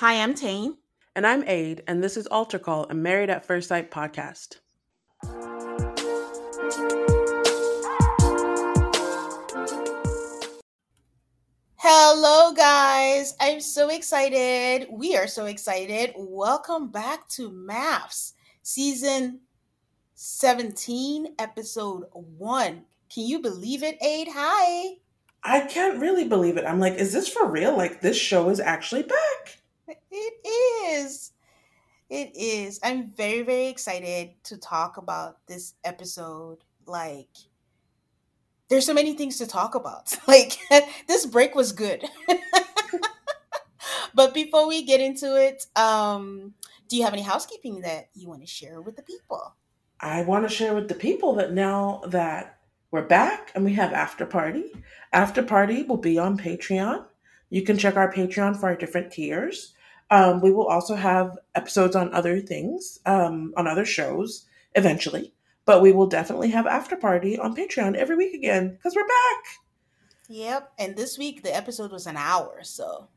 [0.00, 0.78] Hi, I'm Tane.
[1.14, 4.56] And I'm Aid, and this is Altar Call, a Married at First Sight podcast.
[11.76, 13.36] Hello, guys.
[13.42, 14.88] I'm so excited.
[14.90, 16.14] We are so excited.
[16.16, 19.40] Welcome back to MAFS season
[20.14, 22.84] 17, episode 1.
[23.12, 24.28] Can you believe it, Aid?
[24.32, 24.94] Hi.
[25.44, 26.64] I can't really believe it.
[26.64, 27.76] I'm like, is this for real?
[27.76, 29.59] Like, this show is actually back.
[30.10, 31.32] It is.
[32.08, 32.80] It is.
[32.82, 36.58] I'm very, very excited to talk about this episode.
[36.86, 37.28] Like,
[38.68, 40.16] there's so many things to talk about.
[40.26, 40.58] Like,
[41.08, 42.04] this break was good.
[44.14, 46.54] but before we get into it, um,
[46.88, 49.54] do you have any housekeeping that you want to share with the people?
[50.00, 52.58] I want to share with the people that now that
[52.90, 54.72] we're back and we have after party,
[55.12, 57.04] after party will be on Patreon.
[57.50, 59.74] You can check our Patreon for our different tiers.
[60.10, 65.32] Um, we will also have episodes on other things, um, on other shows eventually,
[65.64, 69.44] but we will definitely have after party on Patreon every week again because we're back.
[70.28, 73.08] Yep, and this week the episode was an hour, so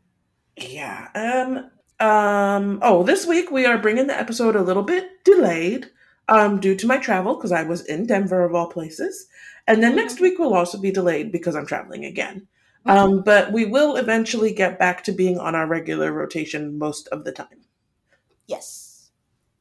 [0.56, 1.10] yeah.
[1.16, 1.72] Um.
[2.06, 2.80] Um.
[2.82, 5.90] Oh, this week we are bringing the episode a little bit delayed,
[6.28, 9.28] um, due to my travel because I was in Denver of all places,
[9.68, 12.48] and then next week will also be delayed because I'm traveling again.
[12.86, 17.24] Um, but we will eventually get back to being on our regular rotation most of
[17.24, 17.64] the time.
[18.48, 19.12] Yes.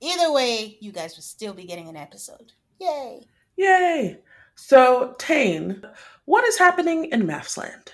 [0.00, 2.52] Either way, you guys will still be getting an episode.
[2.80, 3.26] Yay.
[3.56, 4.18] Yay.
[4.56, 5.82] So, Tane,
[6.24, 7.88] what is happening in MAFSland?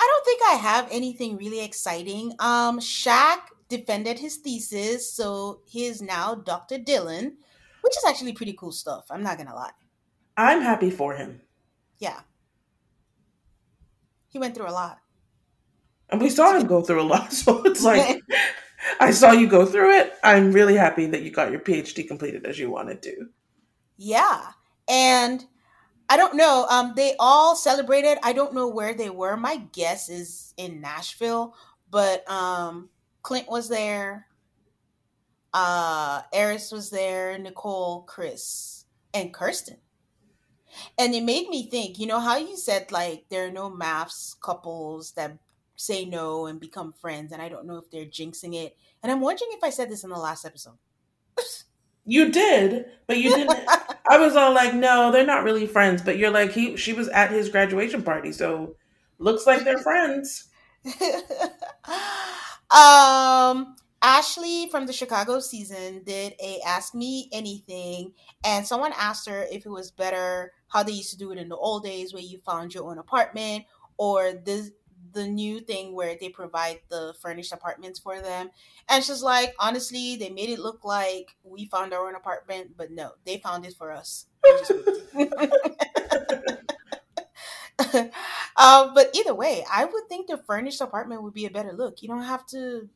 [0.00, 2.32] I don't think I have anything really exciting.
[2.40, 6.78] Um, Shaq defended his thesis, so he is now Dr.
[6.78, 7.34] Dylan,
[7.82, 9.06] which is actually pretty cool stuff.
[9.10, 9.70] I'm not gonna lie.
[10.36, 11.40] I'm happy for him.
[11.98, 12.20] Yeah.
[14.34, 14.98] He went through a lot.
[16.10, 17.32] And we saw him go through a lot.
[17.32, 18.20] So it's like,
[18.98, 20.14] I saw you go through it.
[20.24, 23.28] I'm really happy that you got your PhD completed as you wanted to.
[23.96, 24.50] Yeah.
[24.88, 25.44] And
[26.08, 26.66] I don't know.
[26.68, 28.18] Um, they all celebrated.
[28.24, 29.36] I don't know where they were.
[29.36, 31.54] My guess is in Nashville,
[31.92, 32.88] but um,
[33.22, 34.26] Clint was there.
[35.52, 37.38] Uh, Airris was there.
[37.38, 39.76] Nicole, Chris, and Kirsten.
[40.98, 41.98] And it made me think.
[41.98, 45.38] You know how you said like there are no MAFS couples that
[45.76, 48.76] say no and become friends, and I don't know if they're jinxing it.
[49.02, 50.78] And I'm wondering if I said this in the last episode.
[52.06, 53.58] You did, but you didn't.
[54.10, 56.02] I was all like, no, they're not really friends.
[56.02, 58.76] But you're like, he, she was at his graduation party, so
[59.18, 60.48] looks like they're friends.
[62.70, 68.12] um, Ashley from the Chicago season did a Ask Me Anything,
[68.44, 71.48] and someone asked her if it was better how they used to do it in
[71.48, 73.64] the old days where you found your own apartment
[73.98, 74.72] or this
[75.12, 78.50] the new thing where they provide the furnished apartments for them.
[78.88, 82.90] And she's like, honestly, they made it look like we found our own apartment, but
[82.90, 84.26] no, they found it for us.
[87.78, 88.10] um,
[88.94, 92.02] but either way, I would think the furnished apartment would be a better look.
[92.02, 92.88] You don't have to,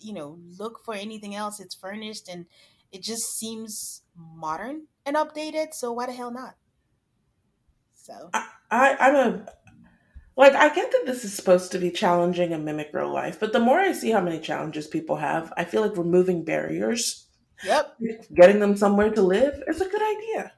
[0.00, 1.60] you know, look for anything else.
[1.60, 2.46] It's furnished and
[2.92, 5.74] it just seems modern and updated.
[5.74, 6.56] So why the hell not?
[8.04, 9.46] So I, I I'm a
[10.36, 13.52] Like, I get that this is supposed to be challenging and mimic real life, but
[13.52, 17.26] the more I see how many challenges people have, I feel like removing barriers,
[17.62, 17.96] Yep.
[18.34, 20.52] getting them somewhere to live, is a good idea.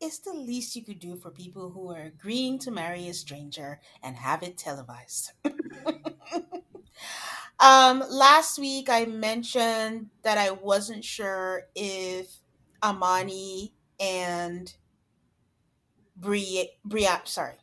[0.00, 3.80] It's the least you could do for people who are agreeing to marry a stranger
[4.02, 5.32] and have it televised.
[7.60, 12.38] um, last week I mentioned that I wasn't sure if
[12.82, 14.74] Amani and
[16.16, 17.54] Brie, Brie, sorry.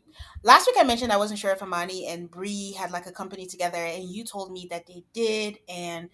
[0.44, 3.46] Last week I mentioned I wasn't sure if Amani and Brie had like a company
[3.46, 6.10] together, and you told me that they did, and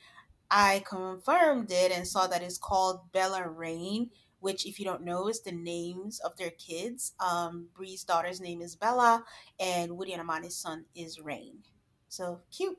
[0.50, 5.28] I confirmed it and saw that it's called Bella Rain, which, if you don't know,
[5.28, 7.14] is the names of their kids.
[7.20, 9.24] Um, Brie's daughter's name is Bella,
[9.60, 11.60] and Woody and Amani's son is Rain.
[12.08, 12.78] So cute.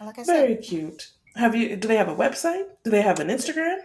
[0.00, 1.12] Like I Very cute.
[1.36, 1.76] Have you?
[1.76, 2.64] Do they have a website?
[2.84, 3.78] Do they have an Instagram?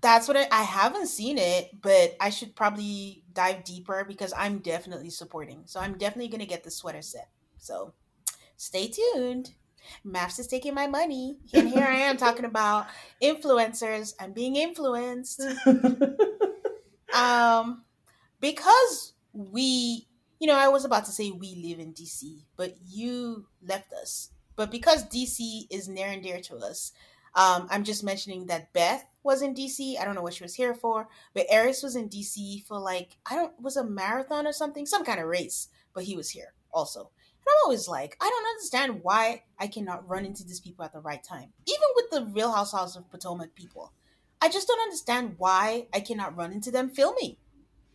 [0.00, 4.58] That's what I, I haven't seen it, but I should probably dive deeper because I'm
[4.58, 5.62] definitely supporting.
[5.66, 7.28] So I'm definitely gonna get the sweater set.
[7.58, 7.92] So
[8.56, 9.50] stay tuned.
[10.04, 11.38] MAFS is taking my money.
[11.52, 12.86] And here I am talking about
[13.22, 14.14] influencers.
[14.18, 15.42] I'm being influenced.
[17.14, 17.84] um,
[18.40, 20.06] because we,
[20.38, 24.30] you know, I was about to say we live in DC, but you left us.
[24.56, 26.92] But because DC is near and dear to us,
[27.34, 29.98] um, I'm just mentioning that Beth was in DC.
[30.00, 33.18] I don't know what she was here for, but Aries was in DC for like
[33.30, 36.54] I don't was a marathon or something, some kind of race, but he was here
[36.72, 37.00] also.
[37.00, 40.92] And I'm always like, I don't understand why I cannot run into these people at
[40.92, 41.52] the right time.
[41.66, 43.92] Even with the Real Housewives of Potomac people.
[44.42, 47.36] I just don't understand why I cannot run into them filming.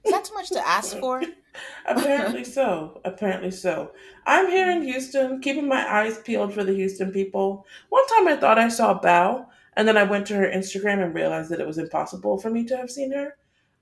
[0.06, 1.22] Is that too much to ask for?
[1.86, 3.02] Apparently so.
[3.06, 3.92] Apparently so.
[4.26, 7.66] I'm here in Houston, keeping my eyes peeled for the Houston people.
[7.90, 11.14] One time I thought I saw Bao, and then I went to her Instagram and
[11.14, 13.36] realized that it was impossible for me to have seen her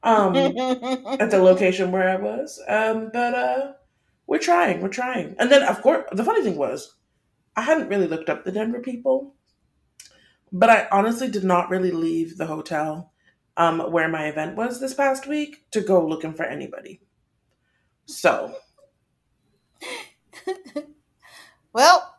[0.03, 0.35] um,
[1.19, 2.61] at the location where I was.
[2.67, 3.73] Um, but uh,
[4.27, 4.81] we're trying.
[4.81, 5.35] We're trying.
[5.39, 6.95] And then, of course, the funny thing was,
[7.55, 9.35] I hadn't really looked up the Denver people,
[10.51, 13.12] but I honestly did not really leave the hotel
[13.57, 17.01] um, where my event was this past week to go looking for anybody.
[18.05, 18.55] So.
[21.73, 22.15] well,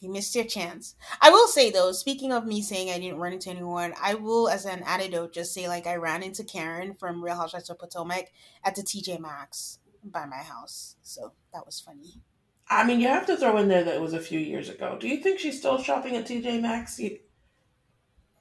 [0.00, 0.96] you missed your chance.
[1.20, 4.48] I will say though, speaking of me saying I didn't run into anyone, I will,
[4.48, 8.32] as an anecdote, just say like I ran into Karen from Real Housewives of Potomac
[8.64, 10.96] at the TJ Maxx by my house.
[11.02, 12.20] So that was funny.
[12.68, 14.96] I mean, you have to throw in there that it was a few years ago.
[14.98, 16.98] Do you think she's still shopping at TJ Maxx?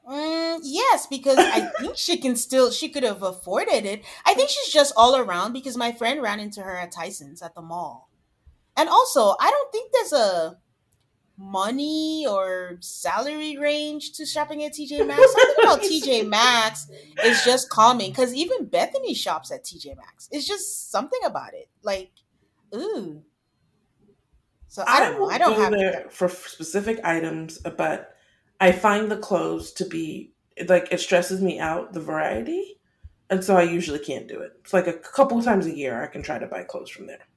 [0.07, 4.03] Mm, yes, because I think she can still she could have afforded it.
[4.25, 7.55] I think she's just all around because my friend ran into her at Tyson's at
[7.55, 8.09] the mall.
[8.75, 10.57] And also, I don't think there's a
[11.37, 15.33] money or salary range to shopping at TJ Maxx.
[15.33, 16.87] Something about TJ Maxx
[17.23, 20.29] is just calming because even Bethany shops at TJ Maxx.
[20.31, 21.69] It's just something about it.
[21.83, 22.11] Like,
[22.75, 23.23] ooh.
[24.67, 25.29] So I don't I know.
[25.29, 28.15] I don't have there for specific items, but
[28.61, 30.33] I find the clothes to be
[30.67, 32.79] like it stresses me out the variety,
[33.27, 34.51] and so I usually can't do it.
[34.59, 37.27] It's like a couple times a year I can try to buy clothes from there.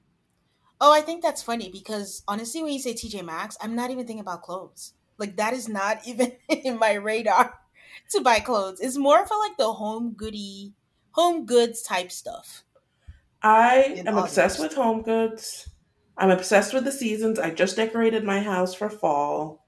[0.82, 4.06] Oh, I think that's funny because honestly, when you say TJ Maxx, I'm not even
[4.06, 4.93] thinking about clothes.
[5.17, 7.59] Like that is not even in my radar
[8.11, 8.81] to buy clothes.
[8.81, 10.75] It's more for like the home goody,
[11.12, 12.65] home goods type stuff.
[13.43, 15.71] I am obsessed with home goods.
[16.19, 17.38] I'm obsessed with the seasons.
[17.38, 19.63] I just decorated my house for fall.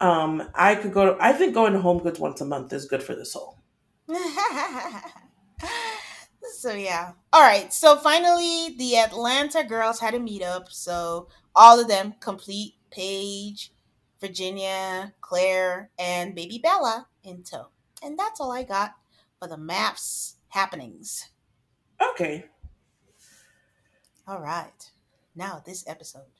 [0.00, 1.14] Um, I could go.
[1.14, 3.58] To, I think going to Home Goods once a month is good for the soul.
[6.58, 7.12] so yeah.
[7.32, 7.72] All right.
[7.72, 10.70] So finally, the Atlanta girls had a meetup.
[10.70, 12.74] So all of them complete.
[12.94, 13.72] Paige,
[14.20, 17.68] Virginia, Claire, and baby Bella in tow.
[18.02, 18.94] And that's all I got
[19.38, 21.30] for the MAFS happenings.
[22.00, 22.46] Okay.
[24.28, 24.90] All right.
[25.34, 26.30] Now this episode.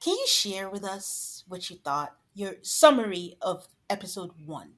[0.00, 4.72] Can you share with us what you thought your summary of episode one?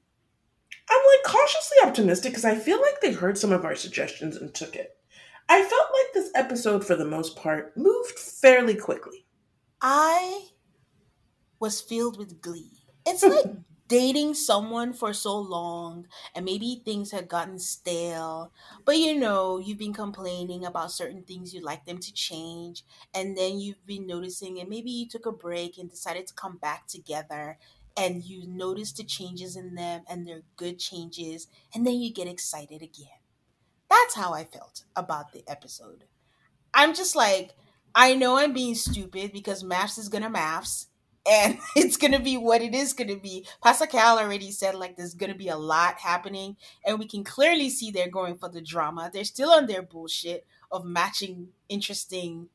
[0.89, 4.53] I'm like cautiously optimistic because I feel like they heard some of our suggestions and
[4.53, 4.97] took it.
[5.49, 9.25] I felt like this episode, for the most part, moved fairly quickly.
[9.81, 10.47] I
[11.59, 12.71] was filled with glee.
[13.05, 13.45] It's like
[13.87, 18.51] dating someone for so long and maybe things had gotten stale
[18.85, 23.37] but you know you've been complaining about certain things you'd like them to change and
[23.37, 26.87] then you've been noticing and maybe you took a break and decided to come back
[26.87, 27.57] together
[27.95, 32.27] and you notice the changes in them and they're good changes and then you get
[32.27, 33.19] excited again.
[33.89, 36.05] That's how i felt about the episode.
[36.73, 37.55] I'm just like
[37.95, 40.87] i know i'm being stupid because MAFS is gonna MAFS
[41.29, 43.45] and it's gonna be what it is gonna be.
[43.63, 47.69] Pastor Cal already said like there's gonna be a lot happening, and we can clearly
[47.69, 49.09] see they're going for the drama.
[49.13, 52.49] They're still on their bullshit of matching interesting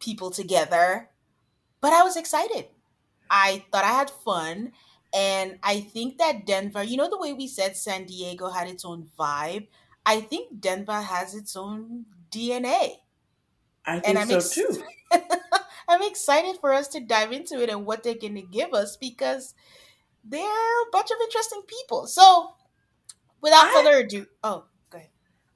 [0.00, 1.10] people together.
[1.80, 2.66] But I was excited.
[3.30, 4.72] I thought I had fun.
[5.14, 8.84] And I think that Denver, you know, the way we said San Diego had its
[8.84, 9.68] own vibe,
[10.04, 12.96] I think Denver has its own DNA.
[13.86, 14.82] I think I'm so ex- too.
[15.88, 18.96] I'm excited for us to dive into it and what they're going to give us
[18.96, 19.54] because
[20.24, 20.40] they're
[20.82, 22.06] a bunch of interesting people.
[22.06, 22.54] So,
[23.40, 25.10] without I- further ado, oh, go ahead.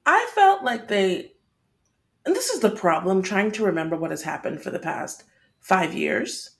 [0.05, 1.33] I felt like they,
[2.25, 5.23] and this is the problem trying to remember what has happened for the past
[5.59, 6.51] five years.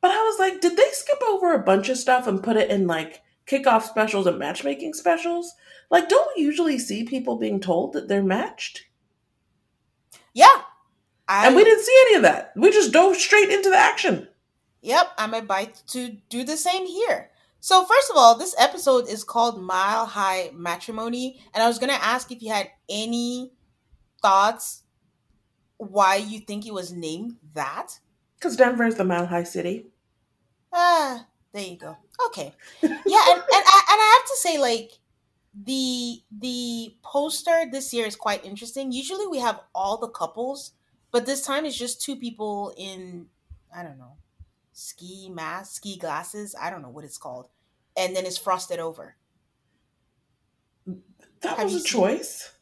[0.00, 2.70] But I was like, did they skip over a bunch of stuff and put it
[2.70, 5.52] in like kickoff specials and matchmaking specials?
[5.90, 8.84] Like, don't we usually see people being told that they're matched?
[10.34, 10.62] Yeah.
[11.28, 12.52] I, And we didn't see any of that.
[12.56, 14.28] We just dove straight into the action.
[14.82, 17.30] Yep, I'm about to do the same here.
[17.60, 21.40] So, first of all, this episode is called Mile High Matrimony.
[21.52, 23.50] And I was going to ask if you had any
[24.22, 24.84] thoughts
[25.78, 27.98] why you think it was named that.
[28.38, 29.86] Because Denver is the mile high city.
[30.72, 31.96] Ah, there you go.
[32.26, 32.54] Okay.
[32.82, 34.92] Yeah, and, and, I, and I have to say, like,
[35.64, 38.92] the the poster this year is quite interesting.
[38.92, 40.72] Usually we have all the couples,
[41.16, 43.24] but this time it's just two people in
[43.74, 44.18] I don't know
[44.74, 46.54] ski mask, ski glasses.
[46.60, 47.48] I don't know what it's called,
[47.96, 49.16] and then it's frosted over.
[51.40, 52.52] That Have was a choice.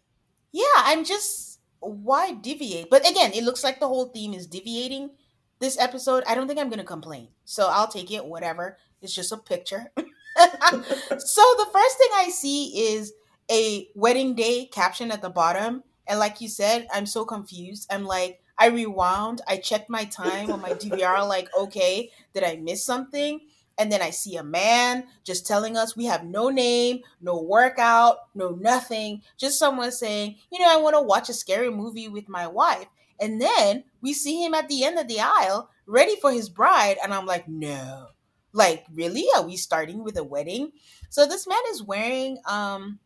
[0.52, 2.90] Yeah, I'm just why deviate?
[2.90, 5.11] But again, it looks like the whole theme is deviating.
[5.58, 8.25] This episode, I don't think I'm gonna complain, so I'll take it.
[8.25, 8.78] Whatever.
[9.02, 9.90] It's just a picture.
[9.96, 10.04] so
[10.38, 13.14] the first thing I see is
[13.50, 17.88] a wedding day caption at the bottom, and like you said, I'm so confused.
[17.90, 22.56] I'm like, I rewound, I checked my time on my DVR, like, okay, did I
[22.56, 23.40] miss something?
[23.76, 28.18] And then I see a man just telling us we have no name, no workout,
[28.34, 29.23] no nothing.
[29.37, 32.87] Just someone saying, you know, I want to watch a scary movie with my wife.
[33.20, 36.99] And then we see him at the end of the aisle, ready for his bride.
[37.02, 38.08] And I'm like, no.
[38.52, 39.25] Like, really?
[39.37, 40.73] Are we starting with a wedding?
[41.08, 43.00] So this man is wearing um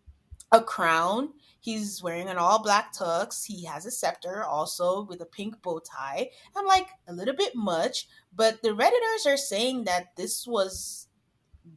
[0.52, 1.30] a crown.
[1.60, 3.44] He's wearing an all black tux.
[3.46, 6.30] He has a scepter also with a pink bow tie.
[6.56, 8.08] I'm like, a little bit much.
[8.34, 11.08] But the Redditors are saying that this was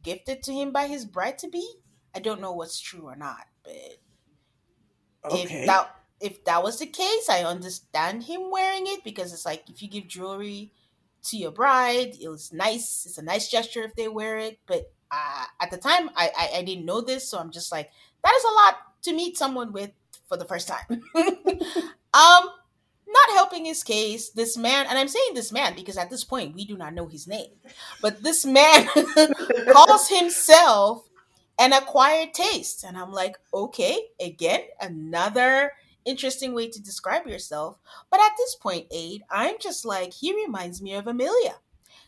[0.02, 1.76] gifted to him by his bride to be.
[2.14, 3.98] I don't know what's true or not, but
[5.24, 5.38] Okay.
[5.42, 9.68] if that if that was the case, I understand him wearing it because it's like
[9.68, 10.72] if you give jewelry
[11.24, 13.04] to your bride, it was nice.
[13.06, 14.58] It's a nice gesture if they wear it.
[14.66, 17.90] But uh, at the time, I, I I didn't know this, so I'm just like
[18.22, 19.90] that is a lot to meet someone with
[20.28, 21.02] for the first time.
[21.14, 22.48] um,
[23.12, 24.30] not helping his case.
[24.30, 27.06] This man, and I'm saying this man because at this point we do not know
[27.06, 27.50] his name,
[28.00, 28.88] but this man
[29.72, 31.08] calls himself
[31.58, 32.84] an acquired taste.
[32.84, 35.72] And I'm like, okay, again, another
[36.04, 37.78] interesting way to describe yourself.
[38.10, 41.56] But at this point, Aid, I'm just like, he reminds me of Amelia.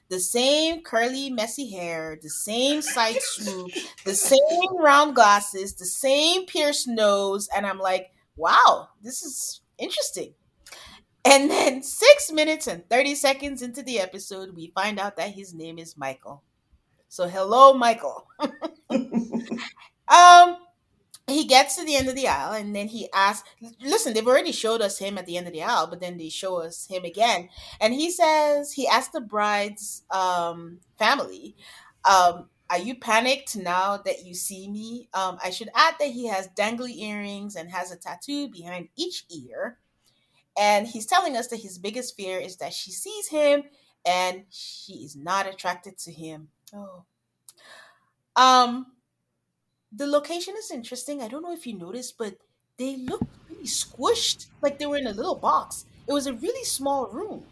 [0.09, 3.71] The same curly, messy hair, the same side swoop,
[4.05, 7.49] the same round glasses, the same pierced nose.
[7.57, 10.35] And I'm like, wow, this is interesting.
[11.25, 15.55] And then six minutes and 30 seconds into the episode, we find out that his
[15.55, 16.43] name is Michael.
[17.09, 18.27] So hello, Michael.
[18.91, 20.57] um,
[21.27, 23.49] he gets to the end of the aisle and then he asks,
[23.81, 26.29] listen, they've already showed us him at the end of the aisle, but then they
[26.29, 27.49] show us him again.
[27.81, 31.57] And he says, he asked the bride's um, family,
[32.05, 35.09] um, are you panicked now that you see me?
[35.15, 39.25] Um, I should add that he has dangly earrings and has a tattoo behind each
[39.31, 39.79] ear.
[40.59, 43.65] And he's telling us that his biggest fear is that she sees him
[44.05, 46.49] and she is not attracted to him.
[46.75, 47.05] Oh.
[48.37, 48.94] Um
[49.95, 51.23] the location is interesting.
[51.23, 52.37] I don't know if you noticed, but
[52.79, 55.87] they look really squished, like they were in a little box.
[56.09, 57.45] It was a really small room.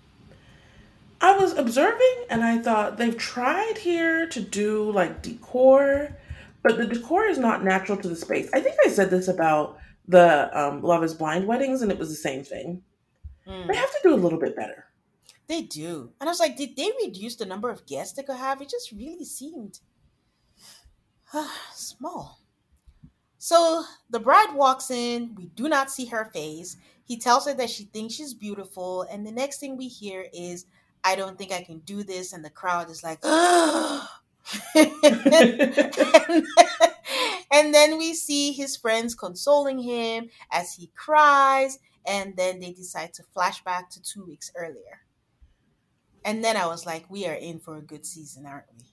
[1.21, 6.17] I was observing and I thought they've tried here to do like decor,
[6.63, 8.51] but the decor is not natural to the space.
[8.53, 12.09] I think I said this about the um, Love is Blind weddings and it was
[12.09, 12.83] the same thing.
[13.47, 14.87] Mm, They have to do a little bit better.
[15.47, 16.11] they do.
[16.21, 18.61] And I was like, did they reduce the number of guests they could have?
[18.61, 19.79] It just really seemed
[21.75, 22.39] small.
[23.39, 25.35] So the bride walks in.
[25.35, 26.77] We do not see her face.
[27.05, 29.03] He tells her that she thinks she's beautiful.
[29.03, 30.67] And the next thing we hear is,
[31.03, 32.33] I don't think I can do this.
[32.33, 34.03] And the crowd is like, and,
[37.53, 41.81] and then we see his friends consoling him as he cries.
[42.07, 45.01] And then they decide to flash back to two weeks earlier.
[46.25, 48.92] And then I was like, we are in for a good season, aren't we?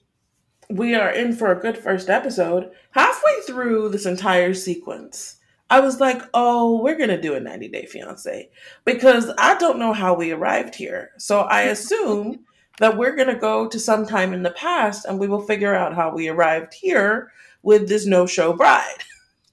[0.70, 2.70] We are in for a good first episode.
[2.92, 5.36] Halfway through this entire sequence,
[5.68, 8.50] I was like, oh, we're going to do a 90 Day Fiance
[8.84, 11.10] because I don't know how we arrived here.
[11.18, 12.44] So I assume
[12.78, 15.74] that we're going to go to some time in the past and we will figure
[15.74, 18.98] out how we arrived here with this no show bride.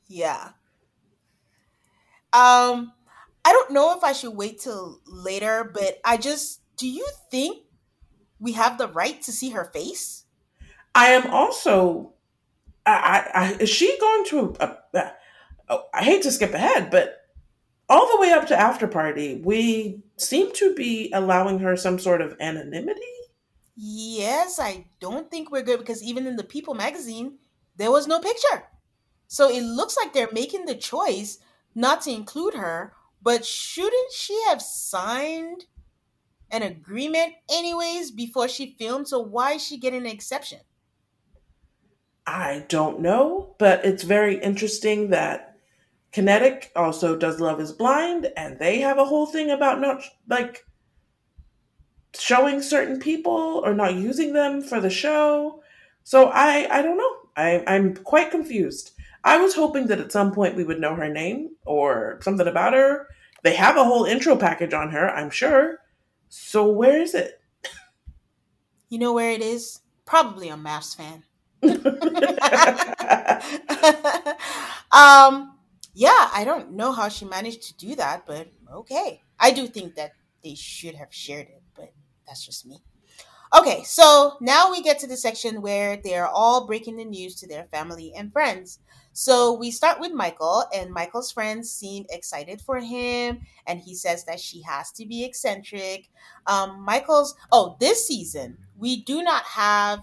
[0.09, 0.51] Yeah.
[2.31, 2.93] Um,
[3.43, 7.65] I don't know if I should wait till later, but I just do you think
[8.39, 10.23] we have the right to see her face?
[10.97, 12.13] I am also.
[12.83, 14.55] I, I, is she going to?
[14.59, 15.11] A, a,
[15.69, 17.17] oh, I hate to skip ahead, but
[17.87, 22.21] all the way up to after party, we seem to be allowing her some sort
[22.21, 23.01] of anonymity.
[23.75, 27.37] Yes, I don't think we're good because even in the People magazine,
[27.75, 28.63] there was no picture.
[29.27, 31.37] So it looks like they're making the choice
[31.75, 35.65] not to include her, but shouldn't she have signed
[36.49, 39.07] an agreement anyways before she filmed?
[39.07, 40.59] So why is she getting an exception?
[42.27, 45.55] I don't know, but it's very interesting that
[46.11, 50.65] Kinetic also does Love is Blind, and they have a whole thing about not like
[52.13, 55.63] showing certain people or not using them for the show.
[56.03, 57.15] So I I don't know.
[57.37, 58.91] I I'm quite confused.
[59.23, 62.73] I was hoping that at some point we would know her name or something about
[62.73, 63.07] her.
[63.43, 65.79] They have a whole intro package on her, I'm sure.
[66.29, 67.39] So where is it?
[68.89, 69.81] You know where it is?
[70.05, 71.23] Probably on MAFS fan.
[74.91, 75.53] um
[75.93, 79.23] yeah, I don't know how she managed to do that, but okay.
[79.39, 80.11] I do think that
[80.43, 81.91] they should have shared it, but
[82.27, 82.83] that's just me.
[83.57, 87.35] Okay, so now we get to the section where they are all breaking the news
[87.35, 88.79] to their family and friends.
[89.13, 94.25] So we start with Michael, and Michael's friends seem excited for him, and he says
[94.25, 96.09] that she has to be eccentric.
[96.45, 100.01] Um, Michael's, oh, this season, we do not have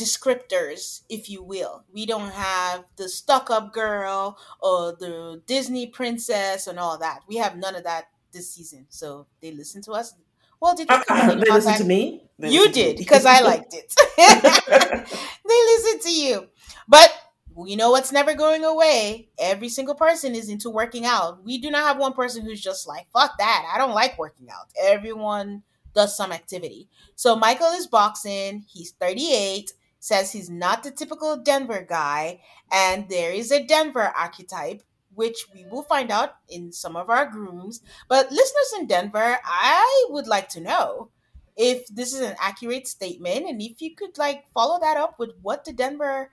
[0.00, 1.84] descriptors, if you will.
[1.92, 7.20] We don't have the stuck up girl or the Disney princess and all that.
[7.28, 8.86] We have none of that this season.
[8.88, 10.14] So they listen to us.
[10.60, 12.28] Well, did they, uh, uh, they listen to me?
[12.38, 13.94] They you did because I liked it.
[14.16, 16.48] they listen to you.
[16.86, 17.12] But
[17.54, 19.28] we know what's never going away?
[19.38, 21.44] Every single person is into working out.
[21.44, 23.70] We do not have one person who's just like, fuck that.
[23.72, 24.68] I don't like working out.
[24.80, 25.62] Everyone
[25.94, 26.88] does some activity.
[27.16, 28.64] So Michael is boxing.
[28.68, 32.40] He's 38 says he's not the typical Denver guy,
[32.72, 34.82] and there is a Denver archetype,
[35.14, 37.80] which we will find out in some of our grooms.
[38.08, 41.10] But listeners in Denver, I would like to know
[41.56, 45.30] if this is an accurate statement and if you could like follow that up with
[45.42, 46.30] what the Denver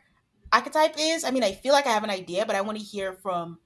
[0.51, 1.23] archetype is.
[1.23, 3.59] I mean, I feel like I have an idea, but I want to hear from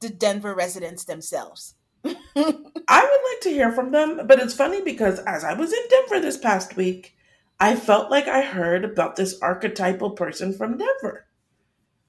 [0.00, 1.74] the Denver residents themselves.
[2.04, 2.54] I would
[2.86, 6.36] like to hear from them, but it's funny because as I was in Denver this
[6.36, 7.16] past week,
[7.62, 11.26] I felt like I heard about this archetypal person from Denver.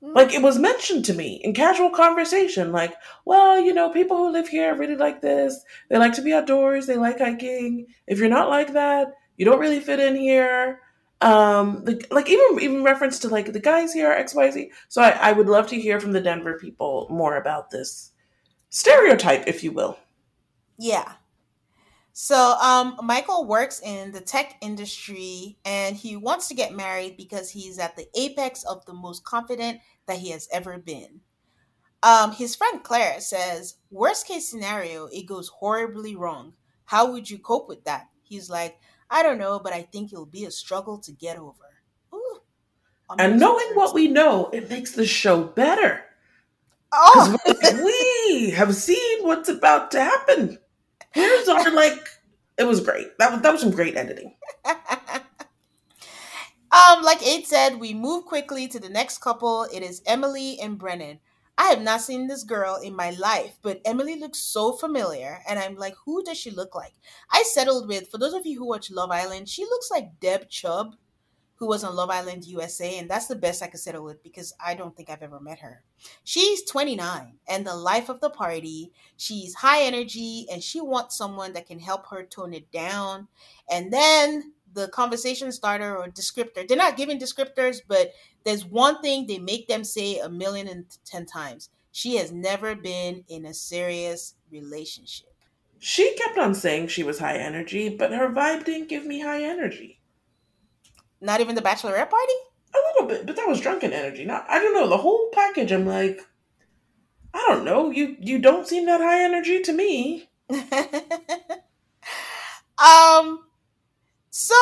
[0.02, 0.16] Mm.
[0.16, 4.32] Like it was mentioned to me in casual conversation, like, well, you know, people who
[4.32, 5.64] live here really like this.
[5.90, 6.88] They like to be outdoors.
[6.88, 7.86] They like hiking.
[8.08, 10.80] If you're not like that, you don't really fit in here.
[11.22, 14.72] Um, the, like even even reference to like the guys here X Y Z.
[14.90, 18.12] So I, I would love to hear from the Denver people more about this
[18.72, 20.00] stereotype, if you will.
[20.80, 21.12] Yeah,
[22.14, 27.50] so, um, Michael works in the tech industry and he wants to get married because
[27.50, 31.22] he's at the apex of the most confident that he has ever been.
[32.04, 36.54] Um, his friend Claire says, Worst case scenario, it goes horribly wrong.
[36.86, 38.10] How would you cope with that?
[38.22, 38.78] He's like,
[39.10, 41.82] I don't know, but I think it'll be a struggle to get over.
[42.14, 42.42] Ooh,
[43.18, 46.04] and knowing what we know, it makes the show better.
[46.92, 47.38] Oh,
[47.84, 50.60] we have seen what's about to happen.
[51.14, 52.08] Here's our like.
[52.58, 53.18] It was great.
[53.18, 54.36] That was that was some great editing.
[54.66, 54.76] um,
[57.04, 59.64] like Aid said, we move quickly to the next couple.
[59.74, 61.20] It is Emily and Brennan.
[61.58, 65.60] I have not seen this girl in my life, but Emily looks so familiar, and
[65.60, 66.94] I'm like, who does she look like?
[67.32, 70.50] I settled with, for those of you who watch Love Island, she looks like Deb
[70.50, 70.96] Chubb
[71.64, 74.54] who was on Love Island USA, and that's the best I could settle with because
[74.60, 75.82] I don't think I've ever met her.
[76.26, 78.92] She's 29 and the life of the party.
[79.16, 83.30] She's high energy and she wants someone that can help her tone it down.
[83.72, 88.12] And then the conversation starter or descriptor, they're not giving descriptors, but
[88.44, 91.70] there's one thing they make them say a million and ten times.
[91.94, 95.30] She has never been in a serious relationship.
[95.80, 99.44] She kept on saying she was high energy, but her vibe didn't give me high
[99.44, 100.02] energy.
[101.24, 102.34] Not even the bachelorette party?
[102.76, 104.26] A little bit, but that was drunken energy.
[104.26, 106.20] Not I don't know, the whole package I'm like
[107.34, 110.30] I don't know, you you don't seem that high energy to me.
[112.78, 113.40] um
[114.30, 114.56] so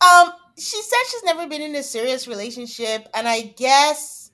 [0.00, 4.30] um she said she's never been in a serious relationship and I guess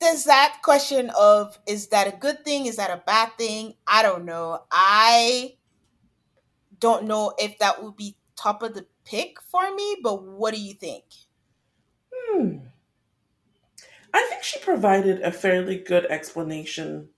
[0.00, 2.64] there's that question of is that a good thing?
[2.64, 3.74] Is that a bad thing?
[3.86, 4.62] I don't know.
[4.70, 5.56] I
[6.80, 10.60] don't know if that would be top of the pick for me, but what do
[10.60, 11.04] you think?
[12.12, 12.58] Hmm.
[14.12, 17.08] I think she provided a fairly good explanation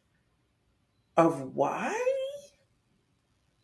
[1.16, 1.92] of why.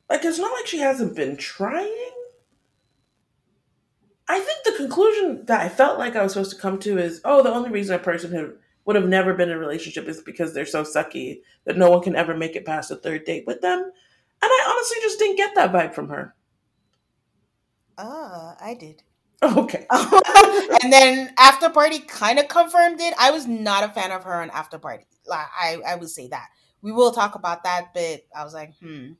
[0.09, 2.11] Like, it's not like she hasn't been trying.
[4.29, 7.21] I think the conclusion that I felt like I was supposed to come to is
[7.25, 10.21] oh, the only reason a person who would have never been in a relationship is
[10.23, 13.45] because they're so sucky that no one can ever make it past a third date
[13.47, 13.79] with them.
[13.79, 13.93] And
[14.43, 16.35] I honestly just didn't get that vibe from her.
[18.01, 19.03] Ah, I did.
[19.43, 19.87] Okay.
[20.83, 23.15] and then After Party kind of confirmed it.
[23.19, 25.05] I was not a fan of her on After Party.
[25.27, 26.49] Like, I, I would say that.
[26.83, 29.13] We will talk about that, but I was like, hmm.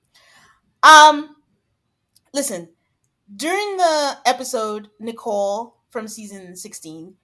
[0.83, 1.37] Um,
[2.35, 2.69] listen,
[3.35, 7.15] during the episode, Nicole from season 16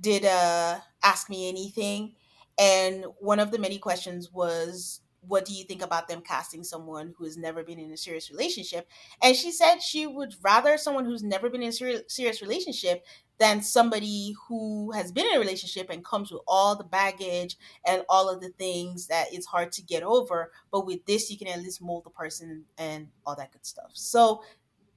[0.00, 2.14] did uh ask me anything.
[2.58, 7.14] And one of the many questions was what do you think about them casting someone
[7.16, 8.88] who has never been in a serious relationship?
[9.22, 13.04] And she said she would rather someone who's never been in a ser- serious relationship
[13.38, 18.02] than somebody who has been in a relationship and comes with all the baggage and
[18.08, 20.52] all of the things that it's hard to get over.
[20.70, 23.90] But with this, you can at least mold the person and all that good stuff.
[23.92, 24.42] So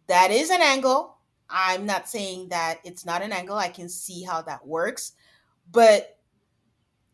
[0.07, 1.17] that is an angle.
[1.49, 3.57] I'm not saying that it's not an angle.
[3.57, 5.13] I can see how that works.
[5.71, 6.18] But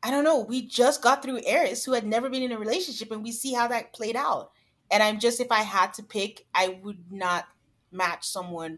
[0.06, 0.40] I don't know.
[0.40, 3.54] We just got through Airris, who had never been in a relationship, and we see
[3.54, 4.52] how that played out.
[4.92, 7.48] And I'm just, if I had to pick, I would not
[7.92, 8.78] match someone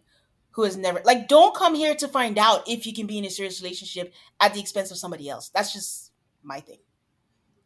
[0.51, 3.25] who has never, like, don't come here to find out if you can be in
[3.25, 5.49] a serious relationship at the expense of somebody else.
[5.49, 6.13] That's just
[6.43, 6.79] my thing.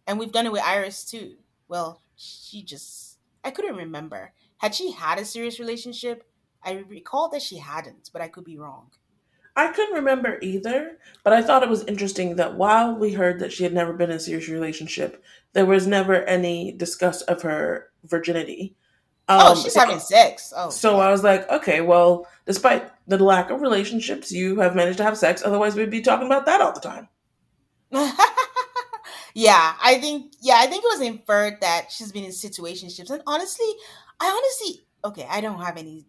[0.08, 1.36] And we've done it with Iris too.
[1.67, 4.34] Well, she just, I couldn't remember.
[4.58, 6.28] Had she had a serious relationship?
[6.63, 8.89] I recall that she hadn't, but I could be wrong.
[9.56, 13.52] I couldn't remember either, but I thought it was interesting that while we heard that
[13.52, 17.90] she had never been in a serious relationship, there was never any discuss of her
[18.06, 18.76] virginity.
[19.28, 20.54] Um, oh, she's so, having sex.
[20.56, 21.04] Oh, so yeah.
[21.04, 25.18] I was like, okay, well, despite the lack of relationships, you have managed to have
[25.18, 25.44] sex.
[25.44, 27.08] Otherwise, we'd be talking about that all the time.
[29.34, 30.34] yeah, I think.
[30.42, 33.68] Yeah, I think it was inferred that she's been in situationships, and honestly,
[34.20, 36.06] I honestly, okay, I don't have any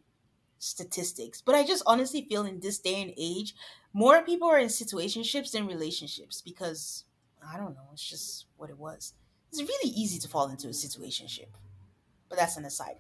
[0.62, 3.54] statistics, but I just honestly feel in this day and age,
[3.92, 7.04] more people are in situationships than relationships because
[7.44, 9.12] I don't know, it's just what it was.
[9.50, 11.48] It's really easy to fall into a situationship.
[12.28, 12.94] But that's an aside.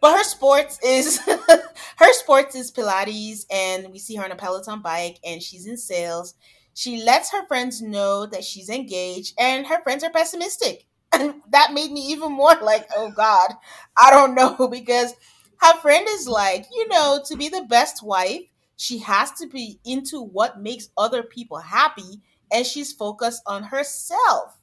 [0.00, 1.20] But her sports is
[1.96, 5.76] her sports is Pilates, and we see her on a Peloton bike, and she's in
[5.76, 6.34] sales.
[6.74, 10.86] She lets her friends know that she's engaged, and her friends are pessimistic.
[11.12, 13.52] And that made me even more like, oh God,
[13.96, 15.14] I don't know, because
[15.62, 18.42] her friend is like, you know, to be the best wife,
[18.76, 22.20] she has to be into what makes other people happy
[22.52, 24.56] and she's focused on herself.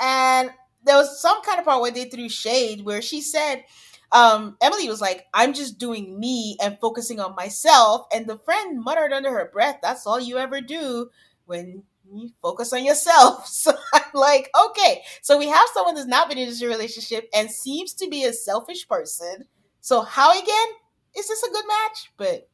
[0.00, 0.50] And
[0.84, 3.64] there was some kind of part where they threw shade where she said,
[4.12, 8.06] um, Emily was like, I'm just doing me and focusing on myself.
[8.12, 11.10] And the friend muttered under her breath, That's all you ever do
[11.46, 13.46] when you focus on yourself.
[13.48, 15.02] So I'm like, okay.
[15.22, 18.32] So we have someone that's not been in a relationship and seems to be a
[18.32, 19.44] selfish person
[19.80, 20.68] so how again
[21.16, 22.12] is this a good match?
[22.16, 22.48] But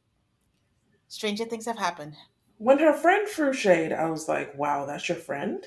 [1.07, 2.15] stranger things have happened.
[2.57, 5.65] When her friend threw shade, I was like, "Wow, that's your friend."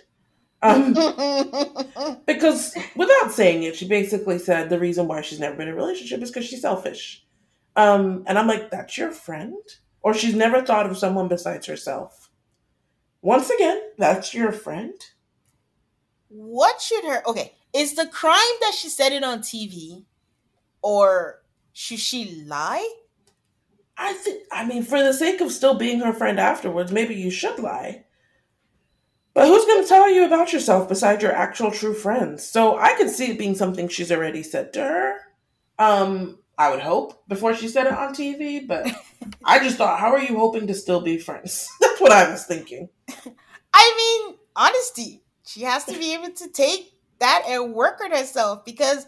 [0.63, 0.93] Um,
[2.27, 5.77] because without saying it, she basically said the reason why she's never been in a
[5.77, 7.25] relationship is because she's selfish.
[7.77, 9.57] Um, and I'm like, "That's your friend,"
[10.03, 12.31] or she's never thought of someone besides herself.
[13.21, 14.95] Once again, that's your friend.
[16.29, 17.23] What should her?
[17.27, 20.05] Okay, is the crime that she said it on TV,
[20.83, 22.89] or should she lie?
[23.97, 27.31] I think, I mean, for the sake of still being her friend afterwards, maybe you
[27.31, 28.05] should lie.
[29.35, 32.45] But who's going to tell you about yourself besides your actual true friends?
[32.45, 35.15] So I could see it being something she's already said to her.
[35.79, 38.89] Um, I would hope before she said it on TV, but
[39.45, 41.69] I just thought, how are you hoping to still be friends?
[41.81, 42.89] That's what I was thinking.
[43.73, 45.23] I mean, honesty.
[45.47, 49.07] She has to be able to take that and work on herself because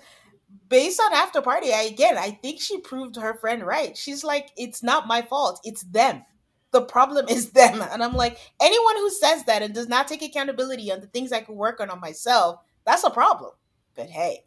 [0.71, 3.95] based on after party, I again, I think she proved her friend right.
[3.97, 6.25] She's like, it's not my fault, it's them.
[6.71, 7.83] The problem is them.
[7.83, 11.33] And I'm like, anyone who says that and does not take accountability on the things
[11.33, 13.51] I can work on on myself, that's a problem.
[13.95, 14.45] But hey.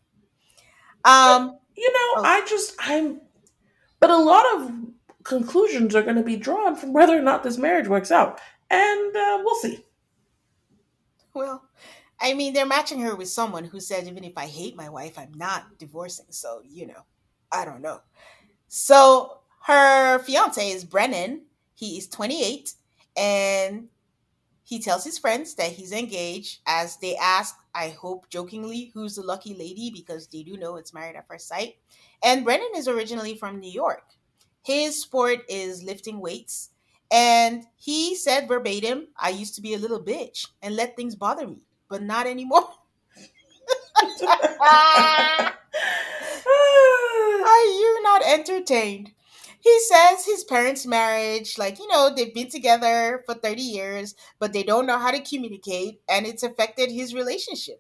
[1.05, 2.21] Um, you know, oh.
[2.23, 3.21] I just I'm
[3.99, 4.71] but a lot of
[5.23, 8.39] conclusions are going to be drawn from whether or not this marriage works out.
[8.69, 9.85] And uh, we'll see.
[11.33, 11.63] Well,
[12.23, 15.19] I mean, they're matching her with someone who said, even if I hate my wife,
[15.19, 16.25] I'm not divorcing.
[16.29, 17.05] So, you know,
[17.51, 17.99] I don't know.
[18.69, 21.41] So, her fiance is Brennan.
[21.75, 22.73] He is 28.
[23.17, 23.89] And
[24.63, 29.23] he tells his friends that he's engaged as they ask, I hope jokingly, who's the
[29.23, 31.75] lucky lady because they do know it's married at first sight.
[32.23, 34.03] And Brennan is originally from New York.
[34.63, 36.69] His sport is lifting weights.
[37.11, 41.47] And he said verbatim, I used to be a little bitch and let things bother
[41.47, 41.61] me,
[41.93, 42.67] but not anymore.
[44.01, 45.53] Are
[47.65, 49.11] you not entertained?
[49.59, 54.53] He says his parents' marriage, like, you know, they've been together for 30 years, but
[54.53, 57.79] they don't know how to communicate and it's affected his relationship.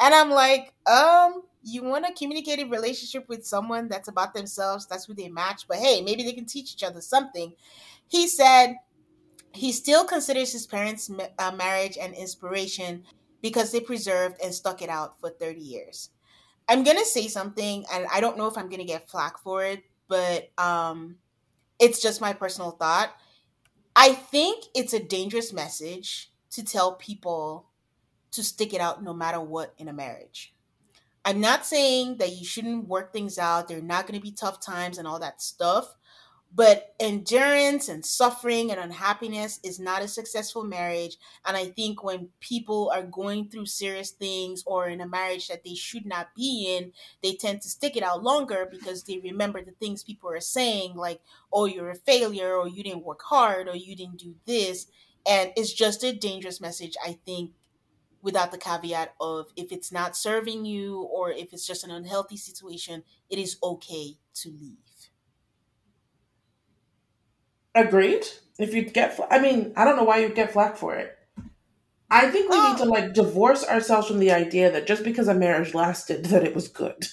[0.00, 5.04] And I'm like, um, you want a communicative relationship with someone that's about themselves, that's
[5.04, 7.52] who they match, but hey, maybe they can teach each other something.
[8.08, 8.74] He said
[9.54, 13.04] he still considers his parents' uh, marriage an inspiration
[13.42, 16.10] because they preserved and stuck it out for 30 years.
[16.68, 19.82] I'm gonna say something, and I don't know if I'm gonna get flack for it,
[20.08, 21.16] but um,
[21.78, 23.12] it's just my personal thought.
[23.94, 27.66] I think it's a dangerous message to tell people
[28.30, 30.54] to stick it out no matter what in a marriage.
[31.24, 33.68] I'm not saying that you shouldn't work things out.
[33.68, 35.94] There are not going to be tough times and all that stuff.
[36.54, 41.16] But endurance and suffering and unhappiness is not a successful marriage.
[41.46, 45.64] And I think when people are going through serious things or in a marriage that
[45.64, 49.62] they should not be in, they tend to stick it out longer because they remember
[49.62, 53.66] the things people are saying, like, oh, you're a failure, or you didn't work hard,
[53.66, 54.88] or you didn't do this.
[55.26, 57.52] And it's just a dangerous message, I think,
[58.20, 62.36] without the caveat of if it's not serving you or if it's just an unhealthy
[62.36, 64.91] situation, it is okay to leave.
[67.74, 68.24] Agreed.
[68.58, 71.16] If you get, I mean, I don't know why you'd get flack for it.
[72.10, 72.88] I think we need to oh.
[72.88, 76.68] like divorce ourselves from the idea that just because a marriage lasted, that it was
[76.68, 77.06] good.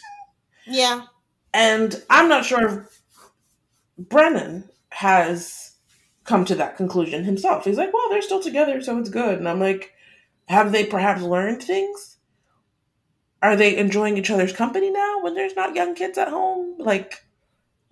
[0.68, 1.06] Yeah.
[1.54, 3.02] And I'm not sure if
[3.98, 5.70] Brennan has
[6.26, 7.66] come to that conclusion himself.
[7.66, 9.40] He's like, well, they're still together, so it's good.
[9.40, 9.94] And I'm like,
[10.48, 12.18] have they perhaps learned things?
[13.42, 16.76] Are they enjoying each other's company now when there's not young kids at home?
[16.78, 17.24] Like,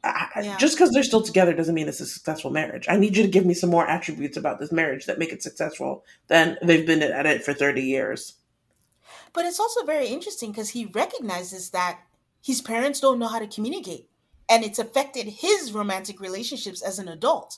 [0.03, 0.57] yeah.
[0.57, 2.85] just because they're still together doesn't mean it's a successful marriage.
[2.89, 5.43] I need you to give me some more attributes about this marriage that make it
[5.43, 8.35] successful than they've been at it for 30 years.
[9.33, 11.99] But it's also very interesting because he recognizes that
[12.41, 14.09] his parents don't know how to communicate
[14.49, 17.57] and it's affected his romantic relationships as an adult.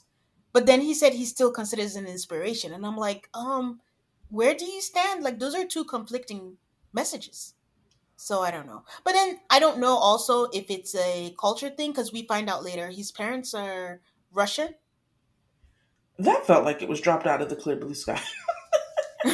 [0.52, 2.74] But then he said he still considers an inspiration.
[2.74, 3.82] And I'm like, um,
[4.30, 5.24] where do you stand?
[5.24, 6.58] Like, those are two conflicting
[6.92, 7.54] messages.
[8.22, 8.84] So I don't know.
[9.06, 12.66] But then I don't know also if it's a culture thing because we find out
[12.66, 14.02] later his parents are
[14.34, 14.76] Russian.
[16.18, 18.22] That felt like it was dropped out of the clear blue sky.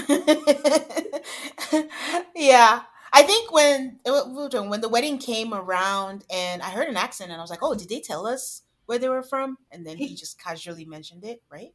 [2.35, 2.83] yeah.
[3.11, 7.43] I think when when the wedding came around and I heard an accent and I
[7.43, 10.39] was like, "Oh, did they tell us where they were from?" And then he just
[10.39, 11.73] casually mentioned it, right?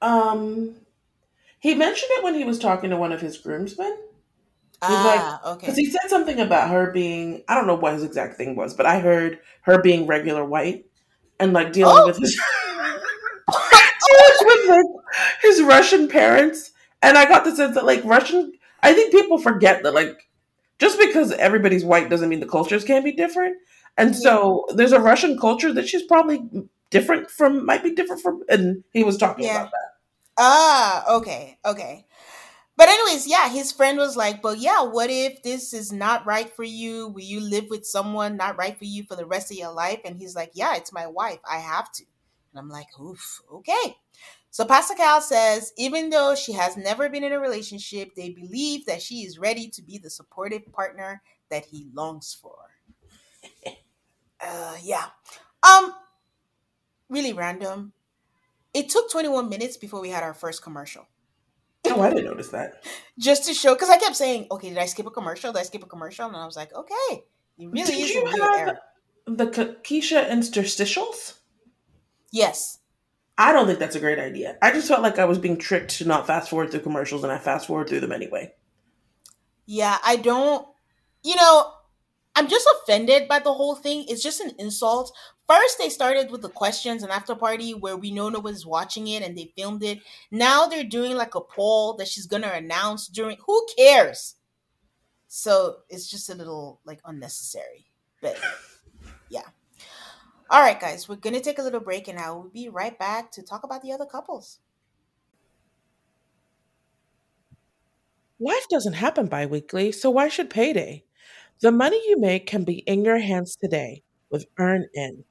[0.00, 0.76] Um,
[1.58, 3.96] he mentioned it when he was talking to one of his groomsmen.
[4.82, 5.66] Ah, like, okay.
[5.66, 8.74] Because he said something about her being, I don't know what his exact thing was,
[8.74, 10.86] but I heard her being regular white
[11.38, 12.06] and like dealing oh.
[12.06, 12.40] with his
[14.42, 14.86] with like
[15.42, 16.72] his Russian parents.
[17.02, 20.28] And I got the sense that like Russian, I think people forget that like
[20.78, 23.56] just because everybody's white doesn't mean the cultures can't be different.
[23.96, 26.40] And so there's a Russian culture that she's probably
[26.90, 29.56] different from, might be different from, and he was talking yeah.
[29.56, 29.90] about that.
[30.38, 32.06] Ah, okay, okay.
[32.80, 36.48] But anyways, yeah, his friend was like, "But yeah, what if this is not right
[36.48, 37.08] for you?
[37.08, 40.00] Will you live with someone not right for you for the rest of your life?"
[40.02, 41.40] And he's like, "Yeah, it's my wife.
[41.46, 42.04] I have to."
[42.50, 43.98] And I'm like, "Oof, okay."
[44.50, 48.86] So Pastor Cal says, even though she has never been in a relationship, they believe
[48.86, 52.56] that she is ready to be the supportive partner that he longs for.
[54.40, 55.04] uh, yeah.
[55.62, 55.92] Um,
[57.10, 57.92] really random.
[58.72, 61.06] It took 21 minutes before we had our first commercial.
[61.86, 62.84] Oh, I didn't notice that.
[63.18, 65.52] Just to show, because I kept saying, "Okay, did I skip a commercial?
[65.52, 67.24] Did I skip a commercial?" And I was like, "Okay,
[67.58, 68.78] it really did you have
[69.26, 71.34] the Keisha interstitials?"
[72.30, 72.78] Yes.
[73.38, 74.58] I don't think that's a great idea.
[74.60, 77.32] I just felt like I was being tricked to not fast forward through commercials, and
[77.32, 78.52] I fast forward through them anyway.
[79.64, 80.66] Yeah, I don't.
[81.22, 81.72] You know,
[82.36, 84.04] I'm just offended by the whole thing.
[84.08, 85.16] It's just an insult.
[85.50, 89.08] First, they started with the questions and after party where we know no one's watching
[89.08, 89.98] it and they filmed it.
[90.30, 93.36] Now they're doing like a poll that she's gonna announce during.
[93.48, 94.36] Who cares?
[95.26, 97.90] So it's just a little like unnecessary.
[98.22, 98.38] But
[99.28, 99.42] yeah.
[100.50, 103.32] All right, guys, we're gonna take a little break and I will be right back
[103.32, 104.60] to talk about the other couples.
[108.38, 111.02] Life doesn't happen bi weekly, so why should payday?
[111.60, 115.24] The money you make can be in your hands today with EarnIn.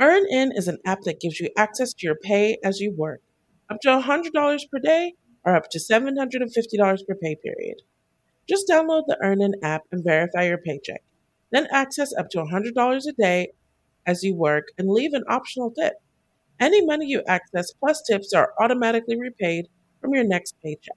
[0.00, 3.22] EarnIn is an app that gives you access to your pay as you work.
[3.70, 7.82] up to $100 per day, or up to $750 per pay period.
[8.48, 11.02] Just download the EarnIn app and verify your paycheck.
[11.50, 13.52] Then access up to $100 a day
[14.04, 15.94] as you work and leave an optional tip.
[16.60, 19.66] Any money you access plus tips are automatically repaid
[20.00, 20.96] from your next paycheck.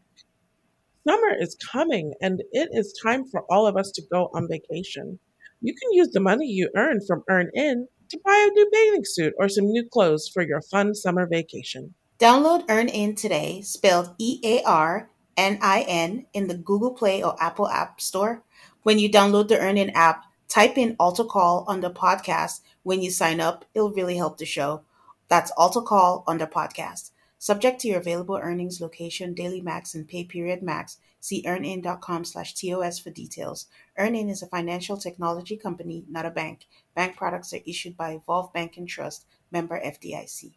[1.08, 5.20] Summer is coming and it is time for all of us to go on vacation.
[5.62, 9.34] You can use the money you earn from EarnIn to buy a new bathing suit
[9.38, 11.94] or some new clothes for your fun summer vacation.
[12.20, 17.42] Download EarnIn today, spelled E A R N I N, in the Google Play or
[17.42, 18.44] Apple App Store.
[18.84, 22.60] When you download the EarnIn app, type in Altar Call on the podcast.
[22.84, 24.82] When you sign up, it'll really help the show.
[25.30, 27.12] That's Altar Call on the podcast.
[27.38, 30.98] Subject to your available earnings, location, daily max, and pay period max.
[31.22, 33.68] See earnin.com slash TOS for details.
[33.98, 36.68] Earnin is a financial technology company, not a bank.
[37.00, 40.52] Bank products are issued by Evolve Bank and Trust, member FDIC.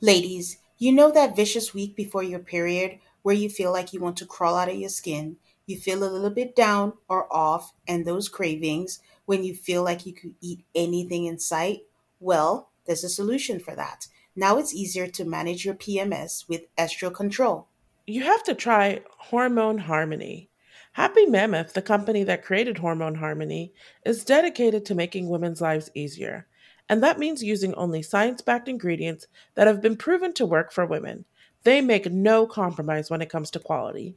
[0.00, 4.16] Ladies, you know that vicious week before your period where you feel like you want
[4.16, 8.06] to crawl out of your skin, you feel a little bit down or off, and
[8.06, 11.80] those cravings when you feel like you could eat anything in sight?
[12.18, 14.06] Well, there's a solution for that.
[14.34, 17.68] Now it's easier to manage your PMS with Estro Control.
[18.06, 20.49] You have to try Hormone Harmony.
[20.92, 23.72] Happy Mammoth, the company that created Hormone Harmony,
[24.04, 26.48] is dedicated to making women's lives easier.
[26.88, 30.84] And that means using only science backed ingredients that have been proven to work for
[30.84, 31.24] women.
[31.62, 34.16] They make no compromise when it comes to quality.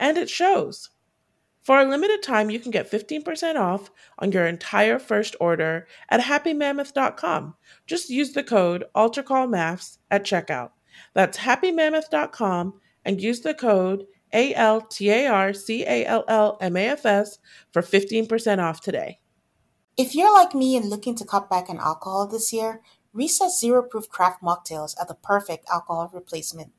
[0.00, 0.90] And it shows.
[1.60, 6.20] For a limited time, you can get 15% off on your entire first order at
[6.20, 7.54] happymammoth.com.
[7.86, 10.70] Just use the code AltarCallMAFS at checkout.
[11.14, 16.58] That's happymammoth.com and use the code A L T A R C A L L
[16.60, 17.38] M A F S
[17.72, 19.20] for 15% off today.
[19.96, 23.80] If you're like me and looking to cut back on alcohol this year, Recess Zero
[23.82, 26.72] Proof Craft Mocktails are the perfect alcohol replacement.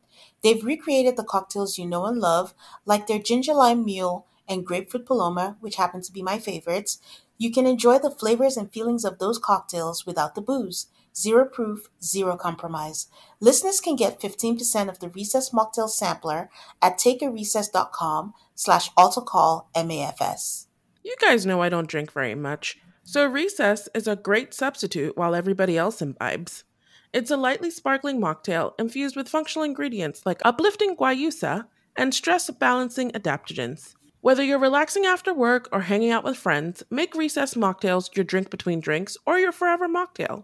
[0.44, 2.54] They've recreated the cocktails you know and love,
[2.86, 7.00] like their ginger lime mule and grapefruit paloma, which happen to be my favorites.
[7.38, 10.88] You can enjoy the flavors and feelings of those cocktails without the booze.
[11.18, 13.08] Zero proof, zero compromise.
[13.40, 16.50] Listeners can get 15% of the Recess Mocktail Sampler
[16.82, 20.66] at takearecess.com slash AltarCallMAFS.
[21.04, 25.36] You guys know I don't drink very much, so Recess is a great substitute while
[25.36, 26.64] everybody else imbibes.
[27.14, 33.12] It's a lightly sparkling mocktail infused with functional ingredients like uplifting guayusa and stress balancing
[33.12, 33.94] adaptogens.
[34.20, 38.50] Whether you're relaxing after work or hanging out with friends, make Recess mocktails your drink
[38.50, 40.44] between drinks or your forever mocktail.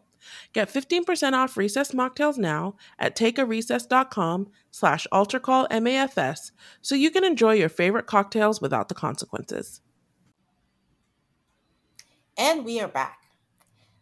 [0.54, 7.70] Get 15% off Recess mocktails now at takearecess.com slash altarcallmafs so you can enjoy your
[7.70, 9.82] favorite cocktails without the consequences.
[12.38, 13.20] And we are back.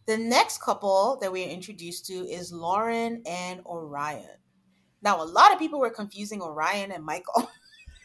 [0.06, 4.26] The next couple that we are introduced to is Lauren and Orion.
[5.02, 7.50] Now, a lot of people were confusing Orion and Michael.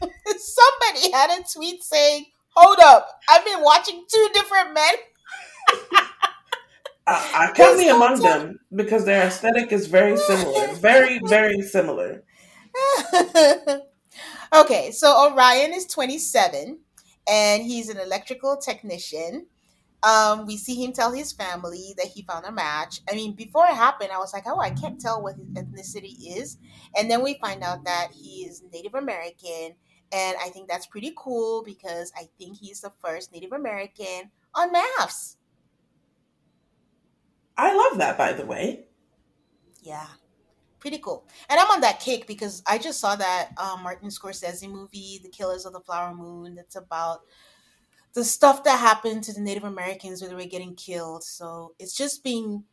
[0.00, 4.94] Somebody had a tweet saying, Hold up, I've been watching two different men.
[7.06, 10.74] I, I count me among them because their aesthetic is very similar.
[10.74, 12.24] Very, very similar.
[14.54, 16.78] okay, so Orion is 27
[17.28, 19.46] and he's an electrical technician.
[20.02, 23.00] Um, we see him tell his family that he found a match.
[23.10, 26.38] I mean, before it happened, I was like, oh, I can't tell what his ethnicity
[26.38, 26.58] is.
[26.96, 29.74] And then we find out that he is Native American.
[30.12, 34.72] And I think that's pretty cool because I think he's the first Native American on
[34.72, 35.35] MAFS.
[37.56, 38.86] I love that, by the way.
[39.82, 40.06] Yeah,
[40.80, 41.26] pretty cool.
[41.48, 45.28] And I'm on that kick because I just saw that um, Martin Scorsese movie, The
[45.28, 46.54] Killers of the Flower Moon.
[46.54, 47.20] That's about
[48.14, 51.22] the stuff that happened to the Native Americans when they were getting killed.
[51.22, 52.64] So it's just being,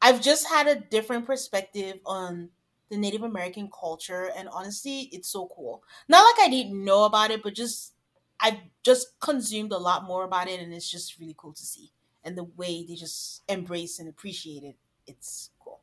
[0.00, 2.50] I've just had a different perspective on
[2.90, 5.82] the Native American culture, and honestly, it's so cool.
[6.08, 7.94] Not like I didn't know about it, but just
[8.40, 11.92] I've just consumed a lot more about it, and it's just really cool to see.
[12.24, 15.80] And the way they just embrace and appreciate it, it's cool.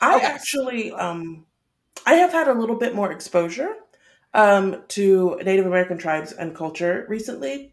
[0.00, 0.26] I okay.
[0.26, 1.46] actually, um,
[2.06, 3.74] I have had a little bit more exposure
[4.32, 7.72] um, to Native American tribes and culture recently.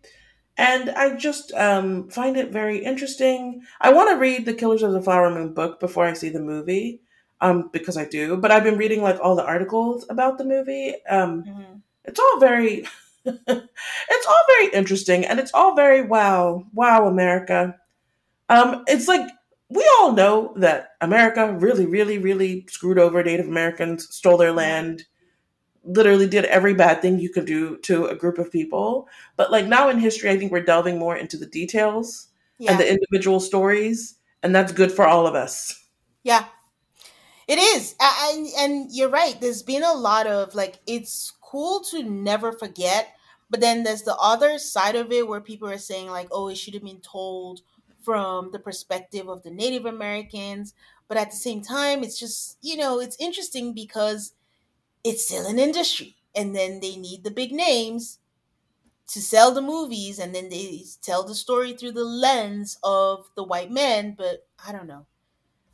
[0.57, 3.61] And I just um, find it very interesting.
[3.79, 6.41] I want to read the Killers of the Flower Moon book before I see the
[6.41, 7.01] movie
[7.39, 8.37] um, because I do.
[8.37, 10.95] But I've been reading like all the articles about the movie.
[11.09, 11.77] Um, mm-hmm.
[12.05, 12.85] It's all very,
[13.25, 17.75] it's all very interesting, and it's all very wow, wow, America.
[18.49, 19.29] Um, it's like
[19.69, 25.05] we all know that America really, really, really screwed over Native Americans, stole their land,
[25.83, 29.07] literally did every bad thing you could do to a group of people.
[29.37, 32.27] But like now in history, I think we're delving more into the details
[32.59, 32.71] yeah.
[32.71, 35.77] and the individual stories, and that's good for all of us.
[36.23, 36.45] Yeah,
[37.47, 39.39] It is, and and you're right.
[39.41, 43.15] There's been a lot of like it's cool to never forget,
[43.49, 46.57] but then there's the other side of it where people are saying like, oh, it
[46.57, 47.61] should have been told
[48.01, 50.73] from the perspective of the Native Americans,
[51.07, 54.33] but at the same time, it's just you know it's interesting because
[55.03, 58.19] it's still an industry, and then they need the big names
[59.07, 63.43] to sell the movies, and then they tell the story through the lens of the
[63.43, 64.15] white men.
[64.17, 65.05] But I don't know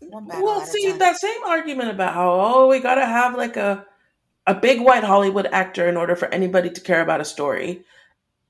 [0.01, 3.85] well, see that same argument about how oh we gotta have like a
[4.47, 7.83] a big white Hollywood actor in order for anybody to care about a story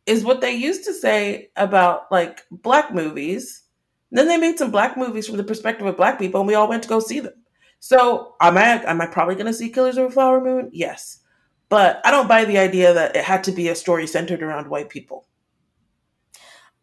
[0.05, 3.63] is what they used to say about like black movies.
[4.09, 6.55] And then they made some black movies from the perspective of black people, and we
[6.55, 7.33] all went to go see them.
[7.79, 10.69] So am I am I probably going to see Killers of a Flower Moon?
[10.71, 11.19] Yes,
[11.67, 14.69] but I don't buy the idea that it had to be a story centered around
[14.69, 15.27] white people.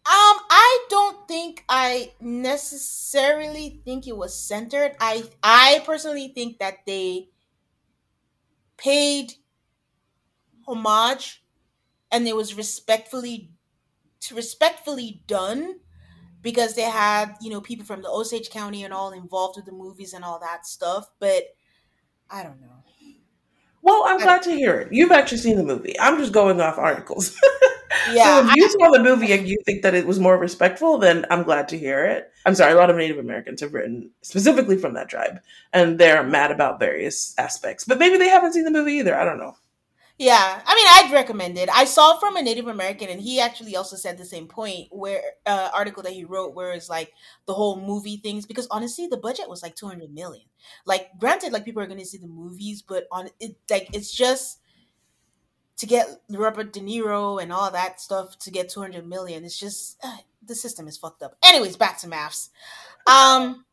[0.06, 4.96] Um, I don't think I necessarily think it was centered.
[5.00, 7.30] I I personally think that they
[8.84, 9.32] paid
[10.68, 11.42] homage
[12.12, 13.50] and it was respectfully
[14.32, 15.80] respectfully done
[16.42, 19.72] because they had, you know, people from the Osage County and all involved with the
[19.72, 21.44] movies and all that stuff, but
[22.30, 22.73] I don't know.
[23.84, 24.88] Well, I'm glad to hear it.
[24.90, 25.94] You've actually seen the movie.
[26.00, 27.38] I'm just going off articles.
[28.12, 28.24] Yeah.
[28.40, 31.24] so if you saw the movie and you think that it was more respectful, then
[31.30, 32.30] I'm glad to hear it.
[32.44, 35.38] I'm sorry, a lot of Native Americans have written specifically from that tribe,
[35.72, 37.84] and they're mad about various aspects.
[37.84, 39.16] But maybe they haven't seen the movie either.
[39.16, 39.56] I don't know.
[40.16, 41.68] Yeah, I mean, I'd recommend it.
[41.74, 44.86] I saw from a Native American, and he actually also said the same point.
[44.92, 47.12] Where uh, article that he wrote, where it's like
[47.46, 50.46] the whole movie things, because honestly, the budget was like two hundred million.
[50.86, 54.12] Like, granted, like people are going to see the movies, but on it, like it's
[54.14, 54.60] just
[55.76, 59.44] to get Robert De Niro and all that stuff to get 200 million.
[59.44, 61.36] It's just uh, the system is fucked up.
[61.44, 62.50] Anyways, back to MAFS.
[63.06, 63.64] Um,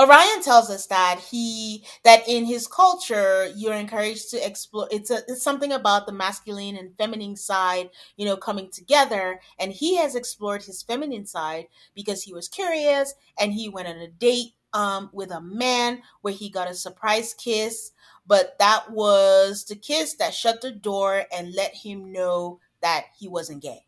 [0.00, 4.88] Orion tells us that he that in his culture you're encouraged to explore.
[4.90, 9.40] It's a it's something about the masculine and feminine side, you know, coming together.
[9.58, 13.96] And he has explored his feminine side because he was curious and he went on
[13.98, 17.92] a date um, with a man where he got a surprise kiss
[18.26, 23.26] but that was the kiss that shut the door and let him know that he
[23.26, 23.84] wasn't gay.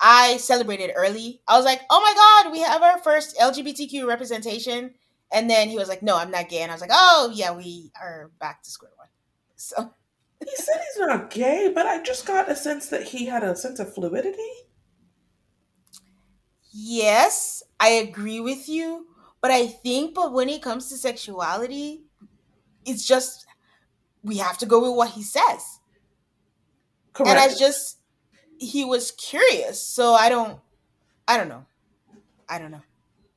[0.00, 1.42] I celebrated early.
[1.46, 4.94] I was like, oh my God, we have our first LGBTQ representation.
[5.32, 6.62] And then he was like, no, I'm not gay.
[6.62, 9.08] And I was like, oh, yeah, we are back to square one.
[9.56, 9.92] So.
[10.42, 13.54] He said he's not gay, but I just got a sense that he had a
[13.54, 14.52] sense of fluidity.
[16.72, 19.06] Yes, I agree with you.
[19.42, 22.04] But I think, but when it comes to sexuality,
[22.86, 23.46] it's just
[24.22, 25.80] we have to go with what he says.
[27.12, 27.30] Correct.
[27.30, 27.99] And I just
[28.60, 30.60] he was curious, so I don't
[31.26, 31.64] I don't know.
[32.48, 32.82] I don't know.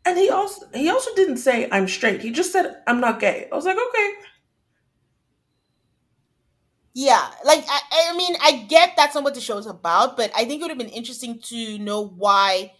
[0.05, 2.21] And he also he also didn't say I'm straight.
[2.21, 3.47] He just said I'm not gay.
[3.51, 4.13] I was like, okay.
[6.93, 10.31] Yeah, like I, I mean, I get that's not what the show is about, but
[10.35, 12.73] I think it would have been interesting to know why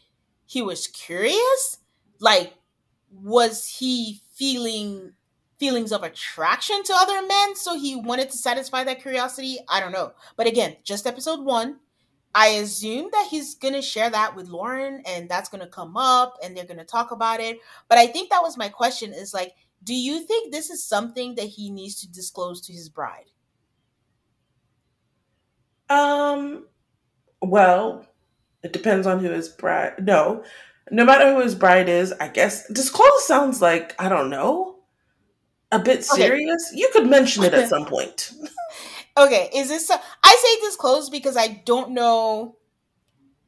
[0.45, 1.79] he was curious.
[2.19, 2.53] Like,
[3.11, 5.13] was he feeling
[5.59, 9.57] feelings of attraction to other men, so he wanted to satisfy that curiosity.
[9.69, 10.11] I don't know.
[10.35, 11.77] But again, just episode one.
[12.35, 15.95] I assume that he's going to share that with Lauren and that's going to come
[15.95, 17.59] up and they're going to talk about it.
[17.87, 19.53] But I think that was my question is like,
[19.83, 23.29] do you think this is something that he needs to disclose to his bride?
[25.89, 26.65] Um,
[27.41, 28.05] well,
[28.63, 29.93] it depends on who his bride.
[29.99, 30.43] No,
[30.89, 34.73] no matter who his bride is, I guess disclose sounds like I don't know
[35.71, 36.79] a bit serious, okay.
[36.79, 38.31] you could mention it at some point.
[39.17, 39.89] okay, is this?
[39.89, 42.57] A, I say disclose because I don't know.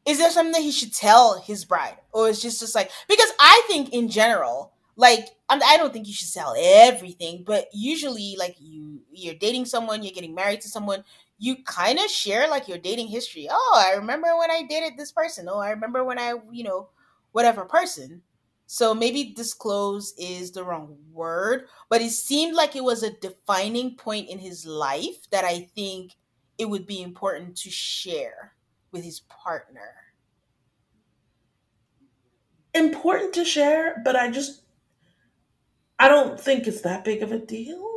[0.06, 3.32] Is there something that he should tell his bride, or is just just like because
[3.40, 8.56] I think in general, like I don't think you should sell everything, but usually, like
[8.60, 11.04] you you're dating someone, you're getting married to someone,
[11.40, 13.48] you kind of share like your dating history.
[13.50, 15.48] Oh, I remember when I dated this person.
[15.50, 16.90] Oh, I remember when I, you know,
[17.32, 18.22] whatever person.
[18.68, 23.96] So maybe disclose is the wrong word, but it seemed like it was a defining
[23.96, 26.14] point in his life that I think
[26.58, 28.54] it would be important to share
[28.92, 29.94] with his partner.
[32.74, 34.64] Important to share, but I just
[36.00, 37.88] I don't think it's that big of a deal.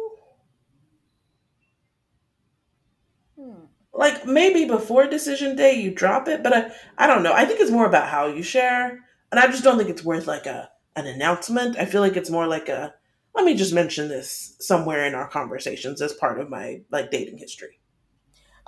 [3.36, 3.64] Hmm.
[3.92, 7.32] Like maybe before decision day you drop it, but I I don't know.
[7.32, 9.00] I think it's more about how you share
[9.30, 11.78] and I just don't think it's worth like a an announcement.
[11.78, 12.94] I feel like it's more like a
[13.34, 17.38] let me just mention this somewhere in our conversations as part of my like dating
[17.38, 17.80] history.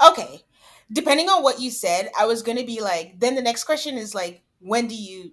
[0.06, 0.42] Okay.
[0.92, 3.96] Depending on what you said, I was going to be like then the next question
[3.96, 5.32] is like when do you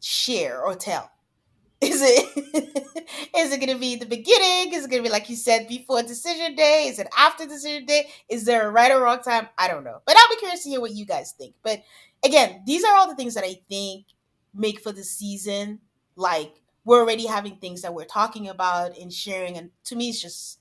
[0.00, 1.10] share or tell?
[1.82, 2.86] Is it
[3.36, 4.72] Is it going to be the beginning?
[4.72, 6.86] Is it going to be like you said before decision day?
[6.88, 8.08] Is it after decision day?
[8.28, 9.48] Is there a right or wrong time?
[9.58, 10.00] I don't know.
[10.06, 11.54] But I'll be curious to hear what you guys think.
[11.62, 11.82] But
[12.24, 14.06] again, these are all the things that I think
[14.56, 15.80] make for the season.
[16.16, 19.56] Like we're already having things that we're talking about and sharing.
[19.56, 20.60] And to me, it's just,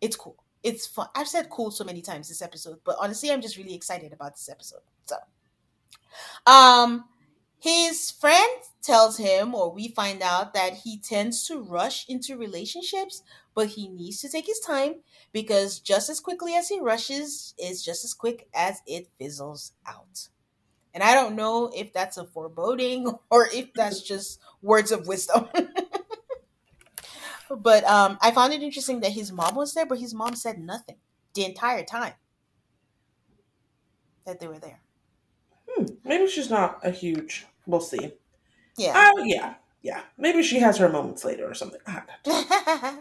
[0.00, 0.36] it's cool.
[0.62, 1.08] It's fun.
[1.14, 4.32] I've said cool so many times this episode, but honestly, I'm just really excited about
[4.32, 4.80] this episode.
[5.04, 5.16] So,
[6.46, 7.04] um,
[7.58, 13.22] his friend tells him, or we find out that he tends to rush into relationships,
[13.54, 14.96] but he needs to take his time
[15.32, 20.28] because just as quickly as he rushes is just as quick as it fizzles out.
[20.94, 25.48] And I don't know if that's a foreboding or if that's just words of wisdom.
[27.50, 30.58] but um, I found it interesting that his mom was there, but his mom said
[30.58, 30.96] nothing
[31.34, 32.14] the entire time
[34.24, 34.80] that they were there.
[35.68, 38.12] Hmm, maybe she's not a huge We'll see.
[38.76, 39.10] Yeah.
[39.16, 39.54] Uh, yeah.
[39.82, 40.02] Yeah.
[40.18, 41.80] Maybe she has her moments later or something.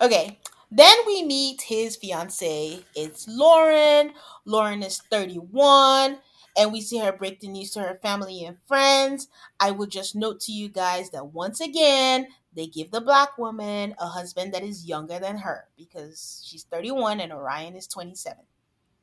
[0.00, 0.38] okay.
[0.70, 2.80] Then we meet his fiance.
[2.94, 4.12] It's Lauren.
[4.44, 6.18] Lauren is 31
[6.56, 9.28] and we see her break the news to her family and friends.
[9.60, 13.94] I would just note to you guys that once again, they give the black woman
[13.98, 18.38] a husband that is younger than her because she's 31 and Orion is 27.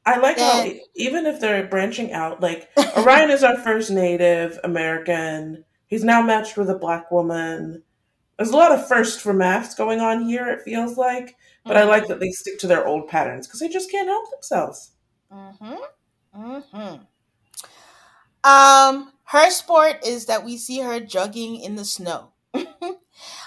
[0.05, 4.59] I like then, how even if they're branching out, like Orion is our first Native
[4.63, 5.63] American.
[5.85, 7.83] He's now matched with a black woman.
[8.37, 10.47] There's a lot of first for MAFS going on here.
[10.47, 11.83] It feels like, but mm-hmm.
[11.83, 14.93] I like that they stick to their old patterns because they just can't help themselves.
[15.31, 15.75] Mm-hmm.
[16.33, 16.95] Hmm.
[18.43, 19.13] Um.
[19.25, 22.33] Her sport is that we see her jogging in the snow.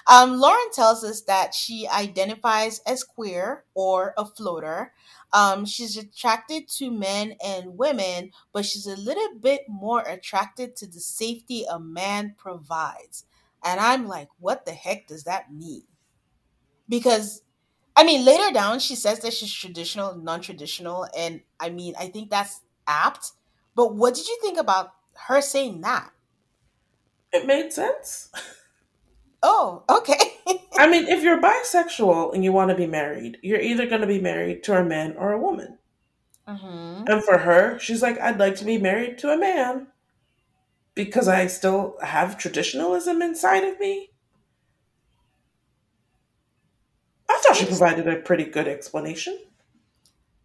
[0.07, 4.95] um, Lauren tells us that she identifies as queer or a floater,
[5.34, 10.86] um, she's attracted to men and women, but she's a little bit more attracted to
[10.86, 13.24] the safety a man provides.
[13.62, 15.82] And I'm like, what the heck does that mean?
[16.88, 17.42] Because,
[17.97, 21.09] I mean, later down, she says that she's traditional, non traditional.
[21.16, 23.32] And I mean, I think that's apt.
[23.75, 24.93] But what did you think about
[25.27, 26.11] her saying that?
[27.33, 28.31] It made sense.
[29.43, 30.39] Oh, okay.
[30.79, 34.07] I mean, if you're bisexual and you want to be married, you're either going to
[34.07, 35.79] be married to a man or a woman.
[36.49, 37.05] Mm-hmm.
[37.07, 39.89] And for her, she's like, I'd like to be married to a man
[40.95, 44.11] because I still have traditionalism inside of me.
[47.29, 49.39] I thought she provided a pretty good explanation.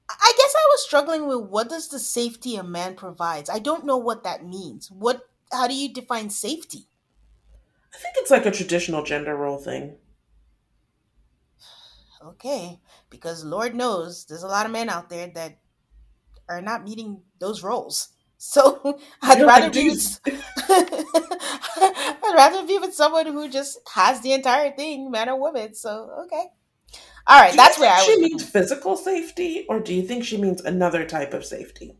[0.09, 3.49] I guess I was struggling with what does the safety a man provides?
[3.49, 4.91] I don't know what that means.
[4.91, 6.87] What how do you define safety?
[7.93, 9.97] I think it's like a traditional gender role thing.
[12.21, 12.79] Okay,
[13.09, 15.57] because Lord knows there's a lot of men out there that
[16.49, 18.09] are not meeting those roles.
[18.41, 20.19] So I'd You're rather like, be with,
[20.69, 25.75] I'd rather be with someone who just has the entire thing, man or woman.
[25.75, 26.45] So okay.
[27.27, 30.61] All right, that's where I she means physical safety, or do you think she means
[30.61, 31.95] another type of safety?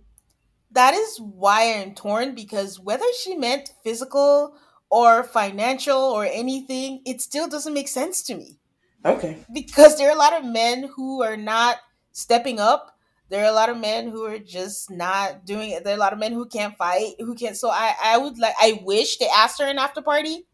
[0.72, 4.56] That is why I'm torn because whether she meant physical
[4.90, 8.60] or financial or anything, it still doesn't make sense to me.
[9.06, 9.38] Okay.
[9.52, 11.78] Because there are a lot of men who are not
[12.12, 12.98] stepping up.
[13.30, 15.84] There are a lot of men who are just not doing it.
[15.84, 17.56] There are a lot of men who can't fight, who can't.
[17.56, 20.48] So I, I would like, I wish they asked her an after party,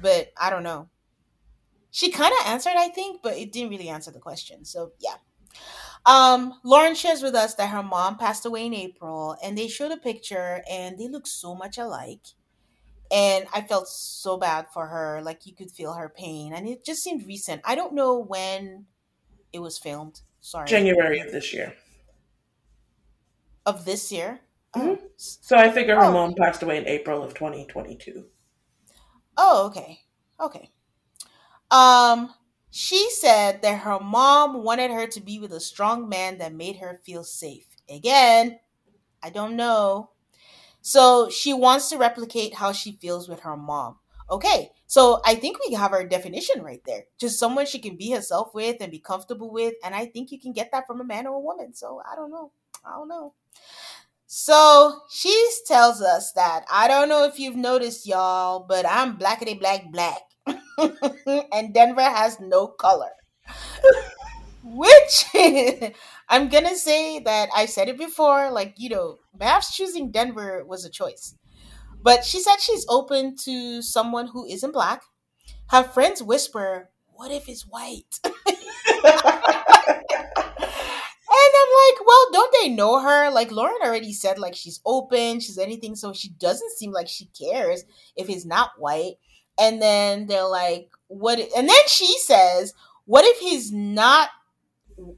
[0.00, 0.88] but I don't know.
[1.92, 4.64] She kind of answered, I think, but it didn't really answer the question.
[4.64, 5.14] So yeah.
[6.04, 9.92] Um, Lauren shares with us that her mom passed away in April, and they showed
[9.92, 12.26] a picture, and they look so much alike
[13.12, 15.20] and I felt so bad for her.
[15.22, 17.60] Like you could feel her pain, and it just seemed recent.
[17.64, 18.86] I don't know when
[19.52, 20.22] it was filmed.
[20.40, 21.74] Sorry, January of this year.
[23.66, 24.40] Of this year.
[24.74, 24.88] Mm-hmm.
[24.88, 24.98] Oh.
[25.16, 26.12] So I figure her oh.
[26.12, 28.24] mom passed away in April of 2022.
[29.36, 30.00] Oh, okay,
[30.40, 30.70] okay.
[31.72, 32.32] Um,
[32.70, 36.76] she said that her mom wanted her to be with a strong man that made
[36.76, 37.66] her feel safe.
[37.88, 38.60] Again,
[39.22, 40.10] I don't know
[40.82, 43.96] so she wants to replicate how she feels with her mom.
[44.28, 47.04] Okay, so I think we have our definition right there.
[47.18, 49.74] Just someone she can be herself with and be comfortable with.
[49.84, 51.74] And I think you can get that from a man or a woman.
[51.74, 52.50] So I don't know.
[52.84, 53.34] I don't know.
[54.26, 59.58] So she tells us that I don't know if you've noticed, y'all, but I'm blackety
[59.58, 60.22] black black.
[61.52, 63.10] and Denver has no color.
[64.64, 65.24] Which
[66.28, 70.84] I'm gonna say that I said it before, like, you know, perhaps choosing Denver was
[70.84, 71.34] a choice.
[72.02, 75.02] But she said she's open to someone who isn't black.
[75.70, 78.20] Her friends whisper, What if it's white?
[78.24, 78.34] and
[81.28, 83.30] I'm like, well, don't they know her?
[83.30, 87.26] Like Lauren already said, like she's open, she's anything, so she doesn't seem like she
[87.38, 87.84] cares
[88.16, 89.14] if it's not white.
[89.58, 92.74] And then they're like, what and then she says,
[93.04, 94.30] what if he's not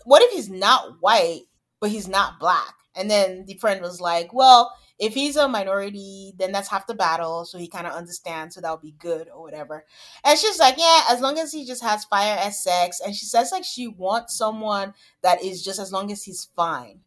[0.04, 1.42] what if he's not white,
[1.80, 2.74] but he's not black?
[2.96, 6.94] And then the friend was like, well, if he's a minority, then that's half the
[6.94, 7.44] battle.
[7.44, 8.54] So he kind of understands.
[8.54, 9.84] So that'll be good or whatever.
[10.24, 13.00] And she's like, yeah, as long as he just has fire as sex.
[13.04, 17.00] And she says, like, she wants someone that is just as long as he's fine.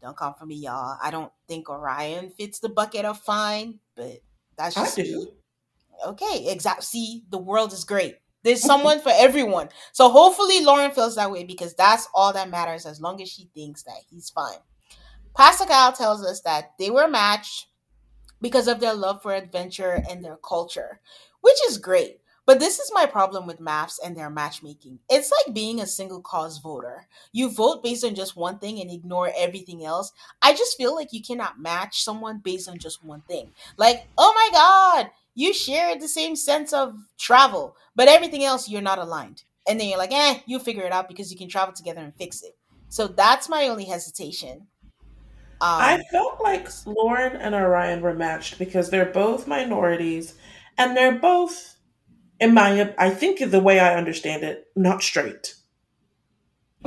[0.00, 0.96] Don't come for me, y'all.
[1.02, 4.20] I don't think Orion fits the bucket of fine, but
[4.56, 4.96] that's just.
[4.96, 5.26] Me.
[6.06, 6.84] Okay, exactly.
[6.84, 8.16] See, the world is great.
[8.42, 9.68] There's someone for everyone.
[9.92, 13.48] So hopefully Lauren feels that way because that's all that matters as long as she
[13.54, 14.58] thinks that he's fine.
[15.36, 17.68] Pastor Cal tells us that they were matched
[18.40, 21.00] because of their love for adventure and their culture,
[21.40, 22.20] which is great.
[22.46, 25.00] But this is my problem with MAFS and their matchmaking.
[25.10, 27.06] It's like being a single cause voter.
[27.30, 30.12] You vote based on just one thing and ignore everything else.
[30.40, 33.50] I just feel like you cannot match someone based on just one thing.
[33.76, 38.82] Like, oh my God, you share the same sense of travel, but everything else you're
[38.82, 39.44] not aligned.
[39.68, 42.12] And then you're like, eh, you figure it out because you can travel together and
[42.16, 42.58] fix it.
[42.88, 44.66] So that's my only hesitation.
[45.60, 50.34] Um, I felt like Lauren and Orion were matched because they're both minorities
[50.76, 51.76] and they're both
[52.40, 55.54] in my I think the way I understand it, not straight.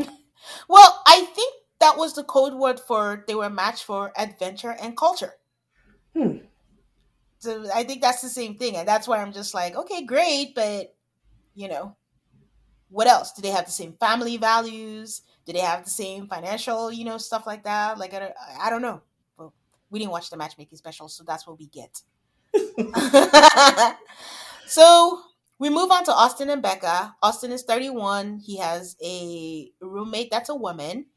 [0.68, 4.98] well, I think that was the code word for they were matched for adventure and
[4.98, 5.36] culture.
[6.14, 6.40] Hmm.
[7.42, 10.54] So I think that's the same thing, and that's why I'm just like, okay, great,
[10.54, 10.94] but
[11.56, 11.96] you know,
[12.90, 13.32] what else?
[13.32, 15.24] Do they have the same family values?
[15.48, 17.98] Do they have the same financial, you know, stuff like that?
[17.98, 19.02] Like I don't, I don't know.
[19.40, 19.50] But
[19.90, 22.02] we didn't watch the matchmaking special, so that's what we get.
[24.68, 25.22] so
[25.58, 27.16] we move on to Austin and Becca.
[27.24, 28.38] Austin is 31.
[28.38, 31.08] He has a roommate that's a woman.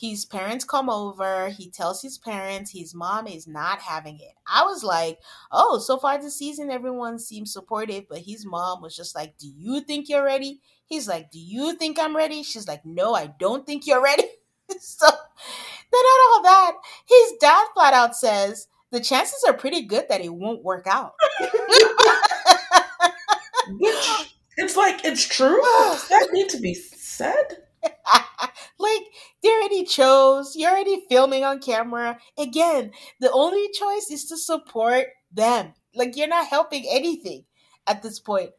[0.00, 1.50] His parents come over.
[1.50, 4.32] He tells his parents his mom is not having it.
[4.46, 5.18] I was like,
[5.52, 9.46] oh, so far this season, everyone seems supportive, but his mom was just like, do
[9.46, 10.60] you think you're ready?
[10.86, 12.42] He's like, do you think I'm ready?
[12.42, 14.24] She's like, no, I don't think you're ready.
[14.80, 16.72] so then out all that,
[17.06, 21.12] his dad flat out says, the chances are pretty good that it won't work out.
[23.68, 25.60] Which it's like it's true.
[25.62, 27.58] Does that need to be said?
[28.78, 29.02] like
[29.42, 30.54] they already chose.
[30.56, 32.18] You're already filming on camera.
[32.38, 35.74] Again, the only choice is to support them.
[35.94, 37.44] Like you're not helping anything
[37.86, 38.50] at this point.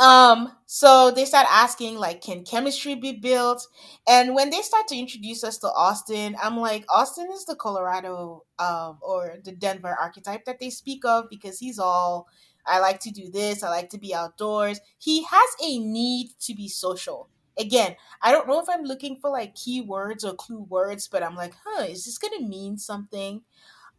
[0.00, 3.66] Um, so they start asking like, can chemistry be built?
[4.08, 8.44] And when they start to introduce us to Austin, I'm like, Austin is the Colorado
[8.58, 12.26] um or the Denver archetype that they speak of because he's all
[12.66, 13.62] I like to do this.
[13.62, 14.80] I like to be outdoors.
[14.98, 17.28] He has a need to be social.
[17.58, 21.36] Again, I don't know if I'm looking for like keywords or clue words, but I'm
[21.36, 23.42] like, huh, is this gonna mean something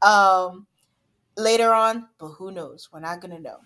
[0.01, 0.67] um
[1.37, 2.07] later on?
[2.17, 2.89] But who knows?
[2.91, 3.57] We're not gonna know.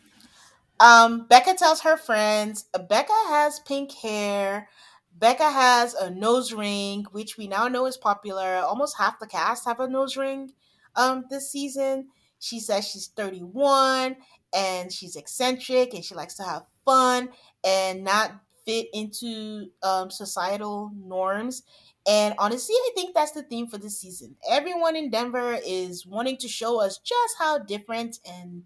[0.80, 4.70] Um, Becca tells her friends Becca has pink hair.
[5.18, 8.58] Becca has a nose ring, which we now know is popular.
[8.58, 10.52] Almost half the cast have a nose ring
[10.96, 12.10] um, this season.
[12.40, 14.18] She says she's 31
[14.54, 17.30] and she's eccentric and she likes to have fun
[17.64, 21.64] and not fit into um, societal norms.
[22.06, 24.36] And honestly, I think that's the theme for this season.
[24.50, 28.64] Everyone in Denver is wanting to show us just how different and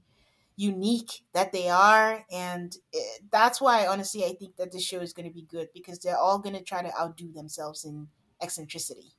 [0.56, 2.26] unique that they are.
[2.32, 5.44] And it, eh, that's why, honestly, I think that this show is going to be
[5.44, 8.08] good because they're all going to try to outdo themselves in
[8.42, 9.14] eccentricity.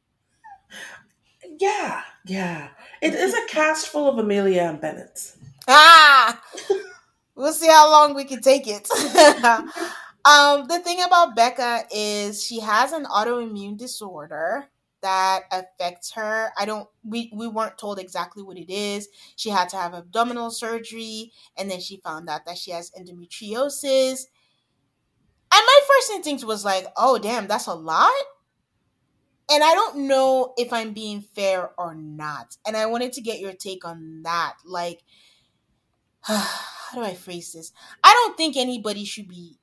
[1.58, 2.68] Yeah, yeah.
[3.00, 5.36] It is a cast full of Amelia and Bennett.
[5.68, 6.42] Ah,
[7.34, 8.88] we'll see how long we can take it.
[10.24, 14.68] um, the thing about Becca is she has an autoimmune disorder
[15.02, 16.52] that affects her.
[16.56, 19.08] I don't we we weren't told exactly what it is.
[19.36, 24.26] She had to have abdominal surgery and then she found out that she has endometriosis.
[25.54, 28.10] And my first instinct was like, "Oh damn, that's a lot."
[29.50, 32.56] And I don't know if I'm being fair or not.
[32.66, 34.54] And I wanted to get your take on that.
[34.64, 35.02] Like
[36.22, 37.72] how do I phrase this?
[38.04, 39.58] I don't think anybody should be.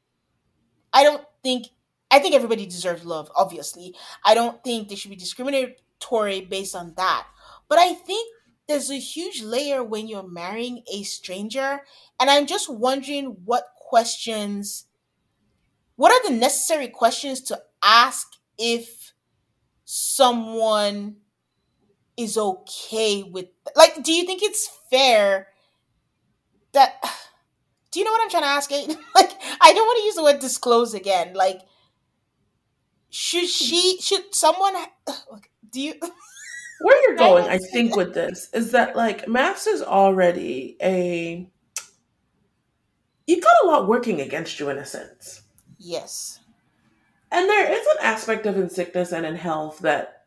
[0.93, 1.67] I don't think.
[2.11, 3.95] I think everybody deserves love, obviously.
[4.25, 7.27] I don't think they should be discriminatory based on that.
[7.67, 8.27] But I think
[8.67, 11.81] there's a huge layer when you're marrying a stranger.
[12.19, 14.85] And I'm just wondering what questions,
[15.97, 18.27] what are the necessary questions to ask
[18.57, 19.13] if
[19.85, 21.17] someone
[22.17, 25.47] is okay with, like, do you think it's fair
[26.73, 27.03] that
[27.91, 28.71] do you know what I'm trying to ask?
[29.15, 29.31] like
[29.61, 31.33] I don't want to use the word disclose again.
[31.33, 31.61] Like
[33.09, 33.47] should hmm.
[33.47, 34.73] she should someone
[35.71, 35.93] do you
[36.81, 41.49] where you're going i think with this is that like MAFS is already a
[43.29, 45.43] you've got a lot working against you in a sense.
[45.77, 46.39] Yes.
[47.31, 50.25] And there is an aspect of in sickness and in health that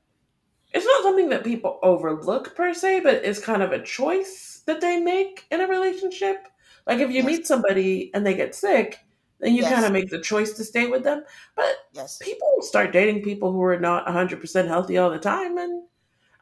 [0.73, 4.81] it's not something that people overlook per se, but it's kind of a choice that
[4.81, 6.47] they make in a relationship.
[6.87, 7.25] Like if you Yes.
[7.25, 8.99] meet somebody and they get sick,
[9.41, 9.73] then you Yes.
[9.73, 11.25] kind of make the choice to stay with them.
[11.57, 12.19] But Yes.
[12.19, 15.59] people start dating people who are not 100% healthy all the time.
[15.59, 15.85] And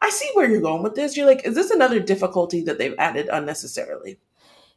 [0.01, 1.15] I see where you're going with this.
[1.15, 4.19] You're like, is this another difficulty that they've added unnecessarily?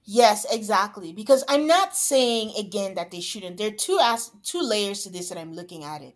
[0.04, 1.12] Yes, exactly.
[1.12, 3.56] Because I'm not saying again that they shouldn't.
[3.56, 6.14] There are two as two layers to this that I'm looking at it.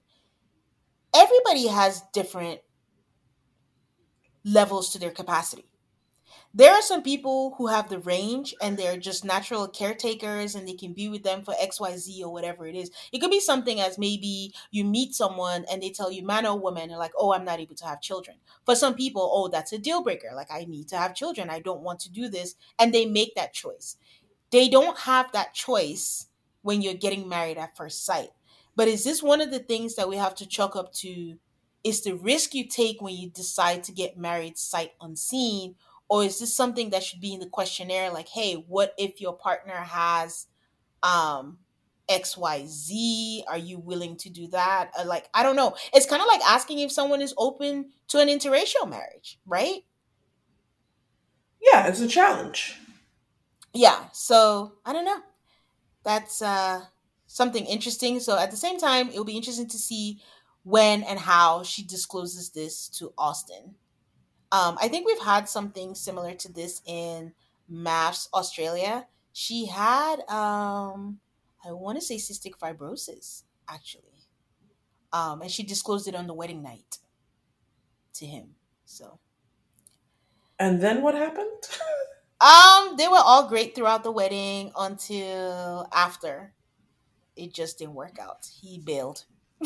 [1.14, 2.60] Everybody has different
[4.44, 5.64] levels to their capacity.
[6.58, 10.72] There are some people who have the range and they're just natural caretakers and they
[10.72, 12.90] can be with them for XYZ or whatever it is.
[13.12, 16.58] It could be something as maybe you meet someone and they tell you, man or
[16.58, 18.38] woman, and like, oh, I'm not able to have children.
[18.64, 20.30] For some people, oh, that's a deal breaker.
[20.34, 21.48] Like, I need to have children.
[21.48, 22.56] I don't want to do this.
[22.76, 23.96] And they make that choice.
[24.50, 26.26] They don't have that choice
[26.62, 28.30] when you're getting married at first sight.
[28.74, 31.38] But is this one of the things that we have to chalk up to?
[31.84, 35.76] Is the risk you take when you decide to get married sight unseen?
[36.08, 38.10] Or is this something that should be in the questionnaire?
[38.10, 40.46] Like, hey, what if your partner has
[41.02, 41.58] um
[42.10, 43.42] XYZ?
[43.48, 44.90] Are you willing to do that?
[44.98, 45.74] Or like, I don't know.
[45.92, 49.82] It's kind of like asking if someone is open to an interracial marriage, right?
[51.60, 52.78] Yeah, it's a challenge.
[53.74, 54.06] Yeah.
[54.12, 55.20] So I don't know.
[56.04, 56.82] That's uh
[57.26, 58.20] something interesting.
[58.20, 60.20] So at the same time, it'll be interesting to see
[60.64, 63.74] when and how she discloses this to Austin.
[64.50, 67.32] Um, I think we've had something similar to this in
[67.70, 69.06] MAFS Australia.
[69.32, 71.20] She had, um,
[71.64, 74.04] I want to say cystic fibrosis, actually.
[75.12, 76.98] Um, and she disclosed it on the wedding night
[78.14, 78.54] to him.
[78.84, 79.18] So,
[80.58, 81.62] And then what happened?
[82.40, 86.52] um, they were all great throughout the wedding until after.
[87.36, 88.48] It just didn't work out.
[88.60, 89.24] He bailed.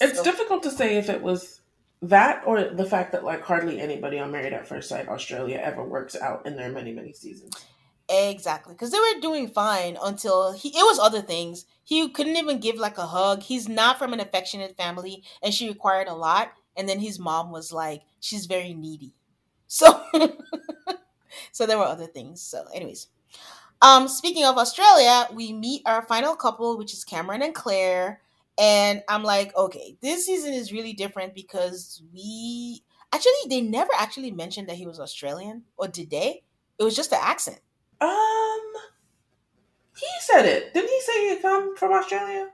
[0.00, 1.60] It's So- difficult to say if it was
[2.02, 5.84] that or the fact that like hardly anybody on Married at First Sight Australia ever
[5.84, 7.54] works out in their many many seasons.
[8.08, 10.70] Exactly, because they were doing fine until he.
[10.70, 11.66] It was other things.
[11.84, 13.42] He couldn't even give like a hug.
[13.42, 16.52] He's not from an affectionate family, and she required a lot.
[16.76, 19.12] And then his mom was like, "She's very needy."
[19.70, 20.02] So,
[21.52, 22.40] so there were other things.
[22.40, 23.08] So, anyways,
[23.82, 28.22] um, speaking of Australia, we meet our final couple, which is Cameron and Claire.
[28.58, 32.82] And I'm like, okay, this season is really different because we
[33.12, 36.42] actually they never actually mentioned that he was Australian, or did they?
[36.78, 37.60] It was just the accent.
[38.00, 38.60] Um,
[39.96, 40.74] he said it.
[40.74, 42.50] Didn't he say he come from Australia?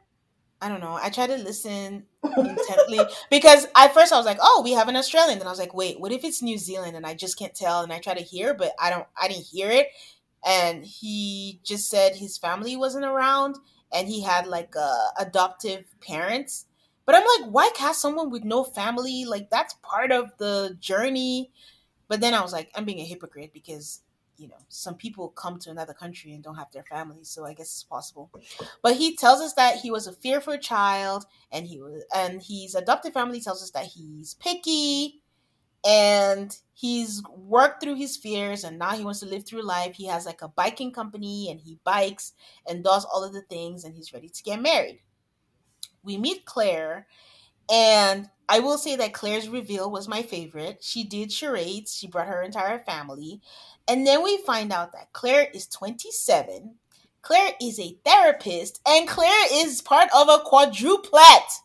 [0.60, 0.98] I don't know.
[1.00, 3.00] I tried to listen intently
[3.30, 5.74] because at first I was like, "Oh, we have an Australian." Then I was like,
[5.74, 7.82] "Wait, what if it's New Zealand?" And I just can't tell.
[7.82, 9.06] And I try to hear, but I don't.
[9.20, 9.88] I didn't hear it.
[10.46, 13.56] And he just said his family wasn't around,
[13.92, 16.66] and he had like uh, adoptive parents.
[17.06, 19.24] But I'm like, why cast someone with no family?
[19.24, 21.50] Like that's part of the journey.
[22.08, 24.00] But then I was like, I'm being a hypocrite because
[24.36, 27.54] you know some people come to another country and don't have their families, so I
[27.54, 28.30] guess it's possible.
[28.82, 32.74] But he tells us that he was a fearful child, and he was, and his
[32.74, 35.22] adopted family tells us that he's picky,
[35.84, 39.94] and he's worked through his fears, and now he wants to live through life.
[39.94, 42.32] He has like a biking company, and he bikes
[42.68, 45.00] and does all of the things, and he's ready to get married.
[46.02, 47.06] We meet Claire,
[47.70, 50.78] and I will say that Claire's reveal was my favorite.
[50.82, 51.96] She did charades.
[51.96, 53.40] She brought her entire family.
[53.88, 56.74] And then we find out that Claire is 27.
[57.22, 61.60] Claire is a therapist, and Claire is part of a quadruplet.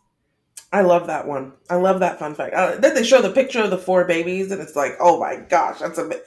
[0.72, 1.54] I love that one.
[1.70, 2.54] I love that fun fact.
[2.54, 5.38] Uh, then they show the picture of the four babies, and it's like, oh my
[5.38, 6.06] gosh, that's a.
[6.06, 6.26] bit-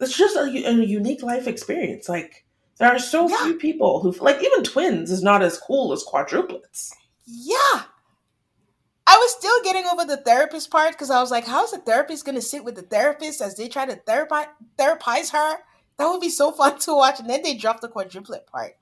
[0.00, 2.08] It's just a, a unique life experience.
[2.08, 2.44] Like
[2.78, 3.42] there are so Yeah.
[3.44, 6.90] few people who like even twins is not as cool as quadruplets.
[7.26, 7.82] Yeah.
[9.06, 12.24] I was still getting over the therapist part because I was like, how's the therapist
[12.24, 14.46] going to sit with the therapist as they try to therapi-
[14.78, 15.56] therapize her?
[15.98, 17.18] That would be so fun to watch.
[17.18, 18.76] And then they dropped the quadruplet part.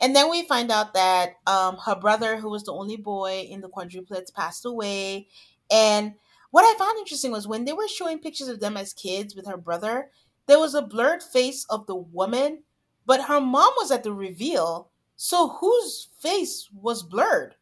[0.00, 3.60] And then we find out that um, her brother, who was the only boy in
[3.60, 5.28] the quadruplets, passed away.
[5.70, 6.14] And
[6.50, 9.46] what I found interesting was when they were showing pictures of them as kids with
[9.46, 10.10] her brother,
[10.46, 12.62] there was a blurred face of the woman,
[13.06, 14.90] but her mom was at the reveal.
[15.16, 17.54] So whose face was blurred?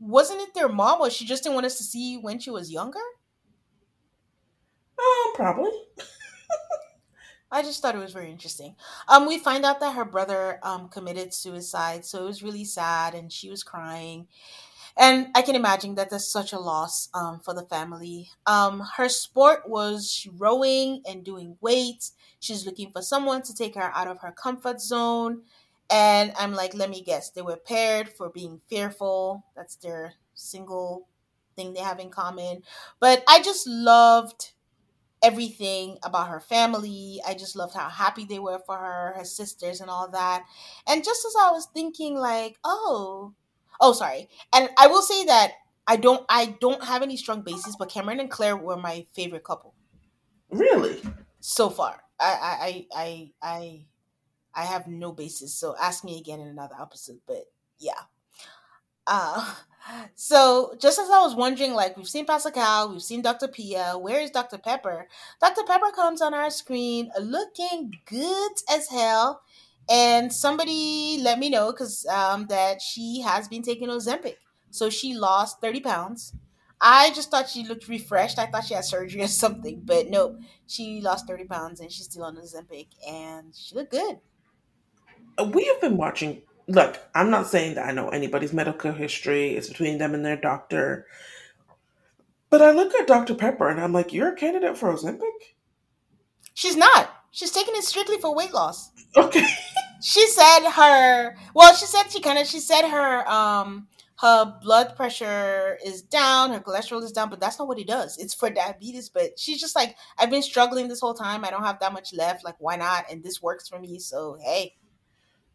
[0.00, 2.70] Wasn't it their mom, or she just didn't want us to see when she was
[2.70, 2.98] younger?
[4.98, 5.70] Oh, probably.
[7.54, 8.74] I just thought it was very interesting.
[9.08, 13.14] Um, we find out that her brother um committed suicide, so it was really sad,
[13.14, 14.26] and she was crying.
[14.96, 18.30] And I can imagine that that's such a loss um, for the family.
[18.46, 22.12] Um, her sport was rowing and doing weights.
[22.40, 25.42] She's looking for someone to take her out of her comfort zone.
[25.90, 29.44] And I'm like, let me guess, they were paired for being fearful.
[29.56, 31.08] That's their single
[31.56, 32.62] thing they have in common.
[33.00, 34.53] But I just loved
[35.24, 37.20] everything about her family.
[37.26, 40.44] I just loved how happy they were for her, her sisters, and all that.
[40.86, 43.32] And just as I was thinking, like, oh,
[43.80, 44.28] oh, sorry.
[44.54, 45.52] And I will say that
[45.86, 49.44] I don't, I don't have any strong bases, but Cameron and Claire were my favorite
[49.44, 49.74] couple.
[50.50, 51.02] Really?
[51.40, 53.84] So far, I, I, I, I,
[54.54, 55.54] I have no basis.
[55.54, 57.20] So ask me again in another episode.
[57.26, 57.44] But
[57.78, 58.00] yeah.
[59.06, 59.54] Uh,
[60.14, 63.48] so just as I was wondering, like we've seen Pastor Cal, we've seen Dr.
[63.48, 64.58] Pia, where is Dr.
[64.58, 65.06] Pepper?
[65.40, 65.62] Dr.
[65.66, 69.42] Pepper comes on our screen looking good as hell.
[69.88, 74.36] And somebody let me know because um, that she has been taking Ozempic.
[74.70, 76.32] So she lost 30 pounds.
[76.80, 78.38] I just thought she looked refreshed.
[78.38, 80.38] I thought she had surgery or something, but nope.
[80.66, 84.18] She lost 30 pounds and she's still on Ozempic and she looked good.
[85.38, 86.42] Uh, we have been watching.
[86.66, 89.54] Look, I'm not saying that I know anybody's medical history.
[89.54, 91.06] It's between them and their doctor.
[92.50, 93.34] But I look at Dr.
[93.34, 95.54] Pepper and I'm like, you're a candidate for Ozempic?
[96.54, 97.10] She's not.
[97.32, 98.90] She's taking it strictly for weight loss.
[99.16, 99.44] Okay.
[100.02, 103.88] she said her well, she said she kind of she said her um
[104.18, 108.16] her blood pressure is down, her cholesterol is down, but that's not what it does.
[108.18, 109.08] It's for diabetes.
[109.08, 111.44] But she's just like, I've been struggling this whole time.
[111.44, 112.44] I don't have that much left.
[112.44, 113.06] Like, why not?
[113.10, 113.98] And this works for me.
[113.98, 114.74] So hey,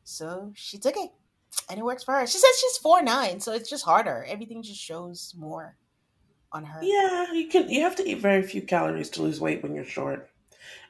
[0.10, 1.12] so she took it,
[1.70, 2.26] and it works for her.
[2.26, 4.26] She says she's four nine, so it's just harder.
[4.28, 5.76] Everything just shows more
[6.52, 6.80] on her.
[6.82, 7.70] Yeah, you can.
[7.70, 10.30] You have to eat very few calories to lose weight when you're short.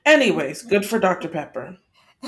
[0.05, 1.28] Anyways, good for Dr.
[1.28, 1.78] Pepper.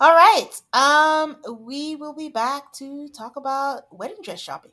[0.00, 0.50] All right.
[0.72, 4.72] Um, we will be back to talk about wedding dress shopping.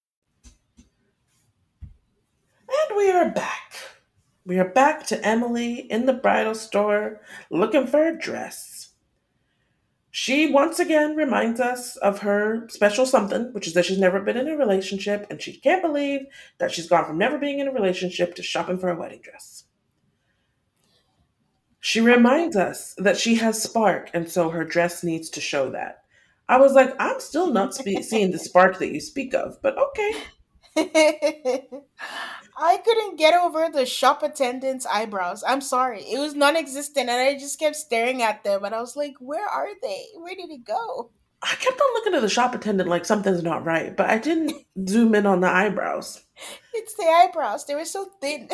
[2.71, 3.73] And we are back.
[4.45, 8.89] We are back to Emily in the bridal store looking for a dress.
[10.09, 14.37] She once again reminds us of her special something, which is that she's never been
[14.37, 16.21] in a relationship and she can't believe
[16.59, 19.63] that she's gone from never being in a relationship to shopping for a wedding dress.
[21.79, 26.03] She reminds us that she has spark and so her dress needs to show that.
[26.47, 29.77] I was like, I'm still not spe- seeing the spark that you speak of, but
[29.77, 30.23] okay.
[32.57, 35.43] I couldn't get over the shop attendant's eyebrows.
[35.47, 36.01] I'm sorry.
[36.03, 39.15] It was non existent and I just kept staring at them and I was like,
[39.19, 40.05] where are they?
[40.15, 41.11] Where did it go?
[41.43, 44.53] I kept on looking at the shop attendant like something's not right, but I didn't
[44.87, 46.23] zoom in on the eyebrows.
[46.73, 47.65] It's the eyebrows.
[47.65, 48.49] They were so thin.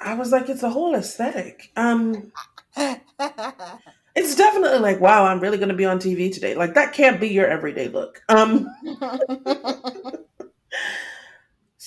[0.00, 1.70] I was like, it's a whole aesthetic.
[1.76, 2.32] Um
[4.14, 6.54] It's definitely like, wow, I'm really gonna be on TV today.
[6.54, 8.20] Like that can't be your everyday look.
[8.28, 8.66] Um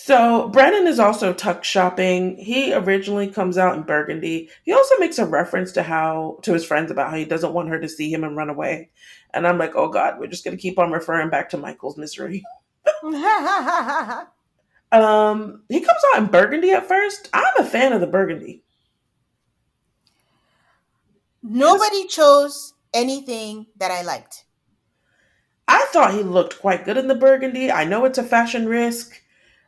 [0.04, 2.36] So Brennan is also tuck shopping.
[2.36, 4.50] He originally comes out in burgundy.
[4.64, 7.70] He also makes a reference to how to his friends about how he doesn't want
[7.70, 8.90] her to see him and run away.
[9.32, 12.44] And I'm like, oh God, we're just gonna keep on referring back to Michael's misery.
[14.92, 17.30] um, he comes out in burgundy at first.
[17.32, 18.64] I'm a fan of the burgundy.
[21.44, 24.46] Nobody chose anything that I liked.
[25.68, 27.72] I thought he looked quite good in the burgundy.
[27.72, 29.21] I know it's a fashion risk,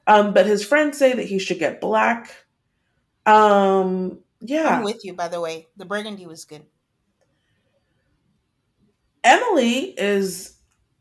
[0.07, 2.35] um, but his friends say that he should get black.
[3.25, 4.77] Um, yeah.
[4.77, 5.67] I'm with you, by the way.
[5.77, 6.63] The burgundy was good.
[9.23, 10.53] Emily is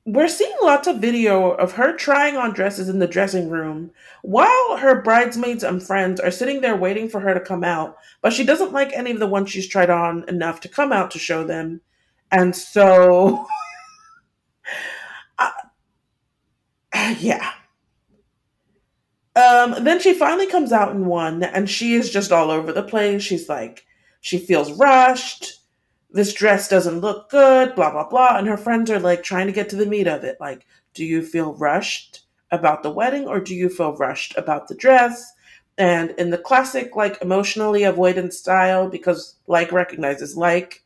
[0.05, 3.91] we're seeing lots of video of her trying on dresses in the dressing room
[4.23, 8.33] while her bridesmaids and friends are sitting there waiting for her to come out but
[8.33, 11.21] she doesn't like any of the ones she's tried on enough to come out to
[11.21, 11.81] show them
[12.33, 13.47] and so
[15.39, 15.51] uh,
[17.19, 17.53] yeah
[19.37, 22.83] um then she finally comes out in one and she is just all over the
[22.83, 23.87] place she's like
[24.21, 25.63] she feels rushed
[26.13, 28.37] this dress doesn't look good, blah, blah, blah.
[28.37, 30.37] And her friends are like trying to get to the meat of it.
[30.41, 32.21] Like, do you feel rushed
[32.51, 35.33] about the wedding or do you feel rushed about the dress?
[35.79, 40.85] And in the classic, like, emotionally avoidant style, because like recognizes like,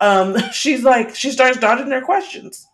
[0.00, 2.68] um, she's like, she starts dodging their questions.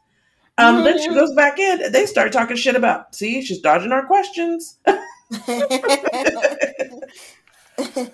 [0.58, 0.84] Um, mm-hmm.
[0.84, 1.14] Then she mm-hmm.
[1.14, 1.92] goes back in.
[1.92, 4.78] They start talking shit about, see, she's dodging our questions.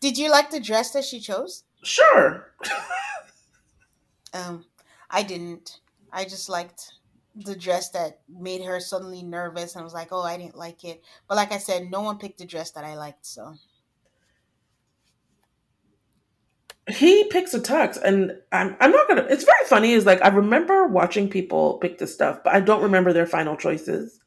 [0.00, 1.64] Did you like the dress that she chose?
[1.82, 2.52] Sure.
[4.34, 4.64] um,
[5.10, 5.80] I didn't.
[6.12, 6.92] I just liked
[7.36, 11.02] the dress that made her suddenly nervous and was like, "Oh, I didn't like it."
[11.28, 13.54] But like I said, no one picked the dress that I liked, so.
[16.88, 19.26] He picks a tux, and I'm I'm not gonna.
[19.28, 19.92] It's very funny.
[19.92, 23.56] Is like I remember watching people pick this stuff, but I don't remember their final
[23.56, 24.18] choices.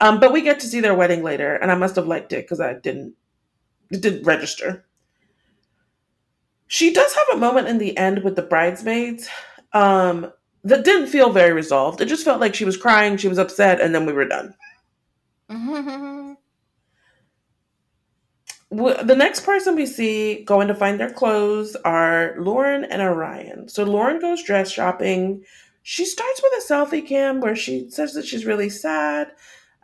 [0.00, 2.44] Um, but we get to see their wedding later, and I must have liked it
[2.44, 3.14] because I didn't.
[3.90, 4.84] It didn't register.
[6.66, 9.28] She does have a moment in the end with the bridesmaids
[9.72, 10.32] um,
[10.64, 12.00] that didn't feel very resolved.
[12.00, 14.54] It just felt like she was crying, she was upset, and then we were done.
[18.70, 23.68] the next person we see going to find their clothes are Lauren and Orion.
[23.68, 25.44] So Lauren goes dress shopping.
[25.82, 29.30] She starts with a selfie cam where she says that she's really sad.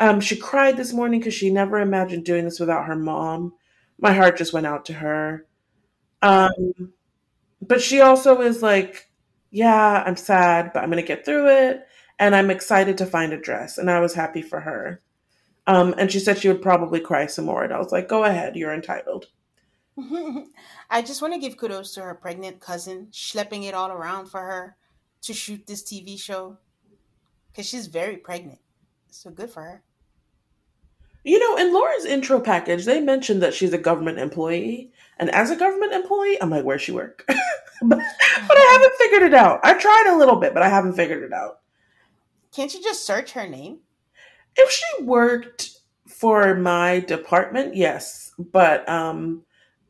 [0.03, 3.53] Um, she cried this morning because she never imagined doing this without her mom.
[4.01, 5.47] My heart just went out to her.
[6.23, 6.93] Um,
[7.61, 9.09] but she also is like,
[9.53, 11.87] yeah, I'm sad, but I'm going to get through it.
[12.19, 13.79] And I'm excited to find a dress.
[13.79, 15.01] And I was happy for her.
[15.69, 17.63] Um, and she said she would probably cry some more.
[17.63, 19.27] And I was like, go ahead, you're entitled.
[20.91, 24.41] I just want to give kudos to her pregnant cousin, schlepping it all around for
[24.41, 24.77] her
[25.21, 26.59] to shoot this TV show.
[27.53, 28.59] Because she's very pregnant.
[29.09, 29.83] So good for her.
[31.25, 34.91] You know, in Laura's intro package, they mentioned that she's a government employee.
[35.19, 37.25] And as a government employee, I'm like, where's she work?
[37.27, 37.39] but,
[38.49, 39.61] but I haven't figured it out.
[39.63, 41.61] I tried a little bit, but I haven't figured it out.
[42.53, 43.79] Can't you just search her name?
[44.57, 45.71] If she worked
[46.09, 48.33] for my department, yes.
[48.39, 49.43] But um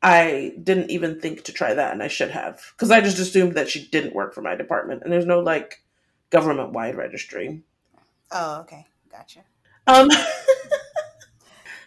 [0.03, 2.61] I didn't even think to try that and I should have.
[2.73, 5.03] Because I just assumed that she didn't work for my department.
[5.03, 5.83] And there's no like
[6.31, 7.63] government wide registry.
[8.31, 8.87] Oh, okay.
[9.11, 9.41] Gotcha.
[9.87, 10.09] Um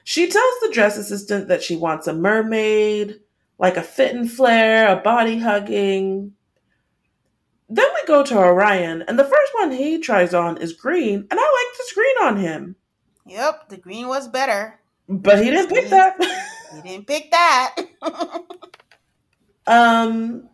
[0.08, 3.22] She tells the dress assistant that she wants a mermaid,
[3.58, 6.34] like a fit and flare, a body hugging.
[7.68, 11.40] Then we go to Orion, and the first one he tries on is green, and
[11.40, 12.76] I like the green on him.
[13.26, 14.80] Yep, the green was better.
[15.10, 16.16] But he didn't pick that.
[16.76, 17.76] he didn't pick that.
[19.68, 20.48] um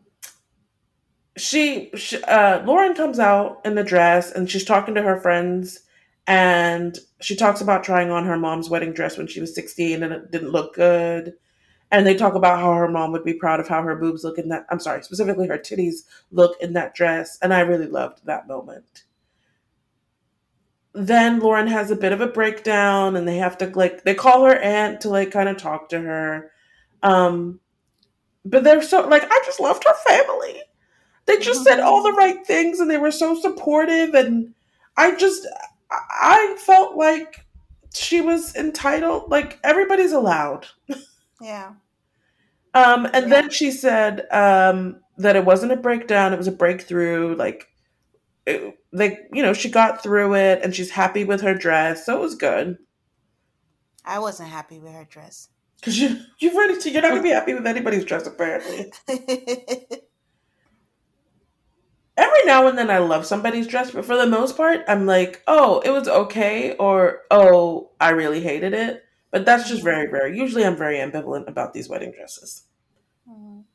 [1.36, 5.82] she, she uh Lauren comes out in the dress and she's talking to her friends
[6.28, 10.14] and she talks about trying on her mom's wedding dress when she was 16 and
[10.14, 11.34] it didn't look good.
[11.92, 14.38] And they talk about how her mom would be proud of how her boobs look
[14.38, 17.38] in that, I'm sorry, specifically her titties look in that dress.
[17.42, 19.04] And I really loved that moment.
[20.94, 24.46] Then Lauren has a bit of a breakdown and they have to like, they call
[24.46, 26.52] her aunt to like kind of talk to her.
[27.04, 27.60] Um,
[28.46, 30.62] but they're so, like, I just loved her family.
[31.26, 34.14] They just said all the right things and they were so supportive.
[34.14, 34.54] And
[34.98, 35.46] I just,
[35.92, 37.46] I felt like
[37.94, 39.30] she was entitled.
[39.30, 40.68] Like everybody's allowed.
[41.42, 41.74] Yeah.
[42.74, 43.42] Um, and yeah.
[43.42, 47.36] then she said um, that it wasn't a breakdown; it was a breakthrough.
[47.36, 47.68] Like,
[48.46, 52.18] it, like you know, she got through it, and she's happy with her dress, so
[52.18, 52.78] it was good.
[54.06, 57.54] I wasn't happy with her dress because you you've already you're not gonna be happy
[57.54, 58.92] with anybody's dress apparently.
[62.22, 65.42] Every now and then I love somebody's dress, but for the most part, I'm like,
[65.48, 69.04] oh, it was okay, or oh, I really hated it.
[69.32, 70.28] But that's just very rare.
[70.28, 72.66] Usually, I'm very ambivalent about these wedding dresses.
[73.28, 73.66] Mhm.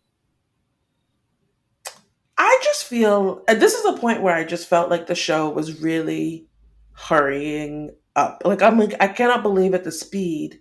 [2.38, 5.48] I just feel and this is a point where I just felt like the show
[5.48, 6.48] was really
[6.92, 8.42] hurrying up.
[8.44, 10.60] Like I'm like I cannot believe at the speed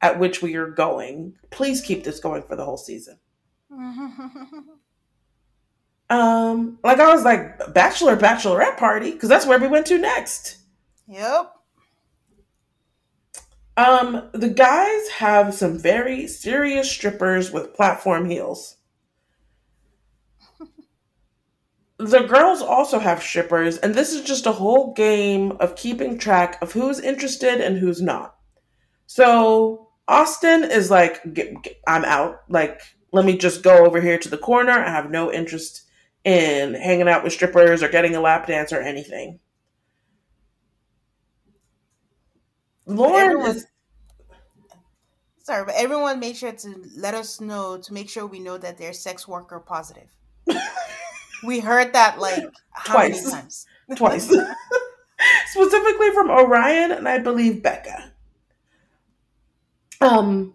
[0.00, 1.34] at which we are going.
[1.50, 3.18] Please keep this going for the whole season.
[6.10, 10.58] Um, like I was like bachelor bachelorette party because that's where we went to next.
[11.08, 11.52] yep.
[13.76, 18.76] Um, the guys have some very serious strippers with platform heels.
[21.98, 26.58] The girls also have strippers, and this is just a whole game of keeping track
[26.62, 28.36] of who's interested and who's not.
[29.06, 32.40] So Austin is like, "Get- get- I'm out.
[32.48, 32.80] Like,
[33.12, 34.72] let me just go over here to the corner.
[34.72, 35.82] I have no interest
[36.24, 39.40] in hanging out with strippers or getting a lap dance or anything.
[42.86, 43.66] Lauren is
[45.42, 48.78] Sorry, but everyone make sure to let us know to make sure we know that
[48.78, 50.08] they're sex worker positive.
[51.44, 53.24] we heard that like how Twice.
[53.24, 53.66] many times?
[53.96, 54.32] twice.
[55.46, 58.12] Specifically from Orion and I believe Becca.
[60.00, 60.54] Um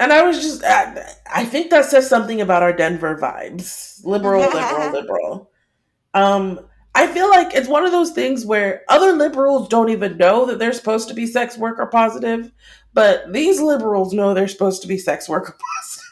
[0.00, 4.04] and I was just I, I think that says something about our Denver vibes.
[4.04, 5.50] Liberal, liberal, liberal.
[6.14, 6.60] Um
[6.96, 10.60] I feel like it's one of those things where other liberals don't even know that
[10.60, 12.52] they're supposed to be sex worker positive,
[12.92, 16.04] but these liberals know they're supposed to be sex worker positive.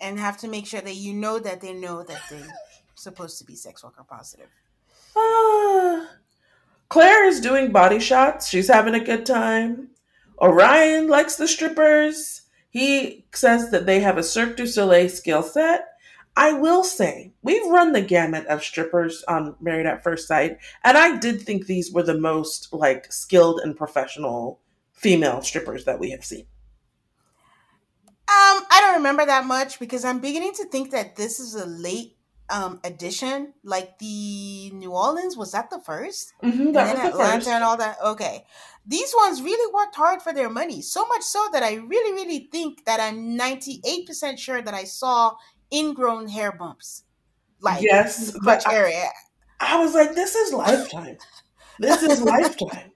[0.00, 2.48] and have to make sure that you know that they know that they're
[2.94, 4.48] supposed to be sex worker positive.
[5.16, 6.08] Ah.
[6.88, 8.48] Claire is doing body shots.
[8.48, 9.90] She's having a good time.
[10.40, 12.39] Orion likes the strippers.
[12.70, 15.86] He says that they have a Cirque du Soleil skill set.
[16.36, 20.96] I will say, we've run the gamut of strippers on Married at First Sight, and
[20.96, 24.60] I did think these were the most like skilled and professional
[24.92, 26.46] female strippers that we have seen.
[28.28, 31.66] Um, I don't remember that much because I'm beginning to think that this is a
[31.66, 32.16] late
[32.50, 33.54] um addition.
[33.64, 36.32] Like the New Orleans was that the first?
[36.42, 37.48] Mm-hmm, that then was the Atlanta first.
[37.48, 37.96] and all that.
[38.04, 38.44] Okay,
[38.86, 40.82] these ones really worked hard for their money.
[40.82, 44.84] So much so that I really, really think that I'm 98 percent sure that I
[44.84, 45.32] saw
[45.72, 47.04] ingrown hair bumps,
[47.60, 49.08] like Yes, much but I- area.
[49.60, 51.18] I was like, this is lifetime.
[51.78, 52.92] This is lifetime.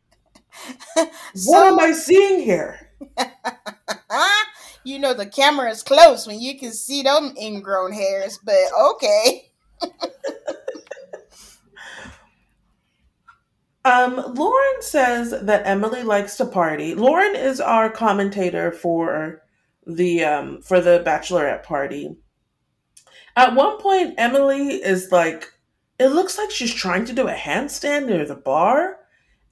[1.44, 2.90] what am I seeing here?
[4.84, 8.58] you know the camera is close when you can see them ingrown hairs, but
[8.92, 9.50] okay.
[13.84, 16.94] Um, Lauren says that Emily likes to party.
[16.94, 19.42] Lauren is our commentator for
[19.86, 22.16] the um for the bachelorette party.
[23.36, 25.52] At one point, Emily is like,
[25.98, 28.96] it looks like she's trying to do a handstand near the bar,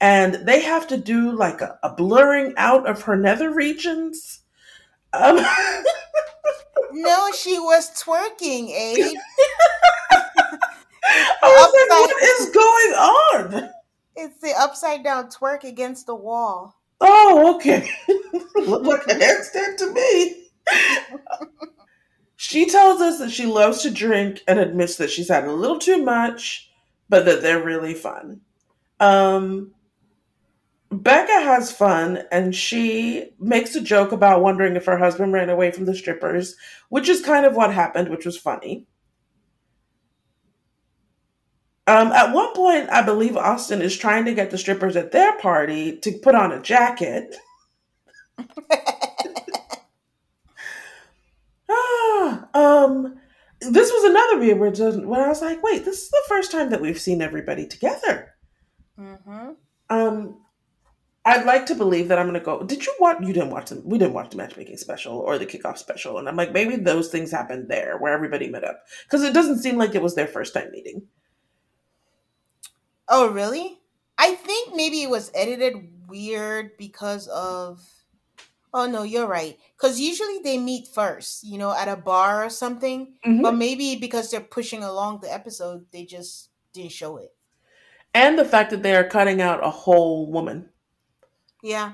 [0.01, 4.39] and they have to do like a, a blurring out of her nether regions.
[5.13, 5.45] Um,
[6.93, 9.15] No, she was twerking, Abe.
[11.05, 13.69] I was like, what is going on?
[14.15, 16.75] It's the upside down twerk against the wall.
[17.01, 17.89] Oh, okay.
[18.55, 20.49] Looked like a handstand to me.
[22.35, 25.79] she tells us that she loves to drink and admits that she's had a little
[25.79, 26.69] too much,
[27.09, 28.41] but that they're really fun.
[28.99, 29.71] Um,
[30.93, 35.71] Becca has fun and she makes a joke about wondering if her husband ran away
[35.71, 36.55] from the strippers,
[36.89, 38.85] which is kind of what happened, which was funny.
[41.85, 45.37] Um, at one point, I believe Austin is trying to get the strippers at their
[45.39, 47.35] party to put on a jacket.
[51.69, 53.19] ah, um,
[53.59, 54.59] this was another weird
[55.05, 58.33] where I was like, wait, this is the first time that we've seen everybody together.
[58.97, 59.51] hmm
[59.89, 60.42] Um,
[61.25, 62.63] I'd like to believe that I'm gonna go.
[62.63, 63.17] Did you watch?
[63.21, 63.81] You didn't watch them.
[63.85, 67.09] We didn't watch the matchmaking special or the kickoff special, and I'm like, maybe those
[67.09, 70.27] things happened there where everybody met up because it doesn't seem like it was their
[70.27, 71.03] first time meeting.
[73.07, 73.79] Oh, really?
[74.17, 75.75] I think maybe it was edited
[76.07, 77.81] weird because of.
[78.73, 79.57] Oh no, you're right.
[79.77, 83.13] Because usually they meet first, you know, at a bar or something.
[83.25, 83.43] Mhm.
[83.43, 87.35] But maybe because they're pushing along the episode, they just didn't show it.
[88.15, 90.69] And the fact that they are cutting out a whole woman.
[91.63, 91.93] Yeah.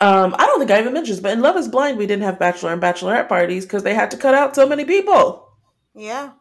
[0.00, 2.24] Um, I don't think I even mentioned this, but in Love Is Blind, we didn't
[2.24, 5.48] have bachelor and bachelorette parties because they had to cut out so many people.
[5.94, 6.32] Yeah.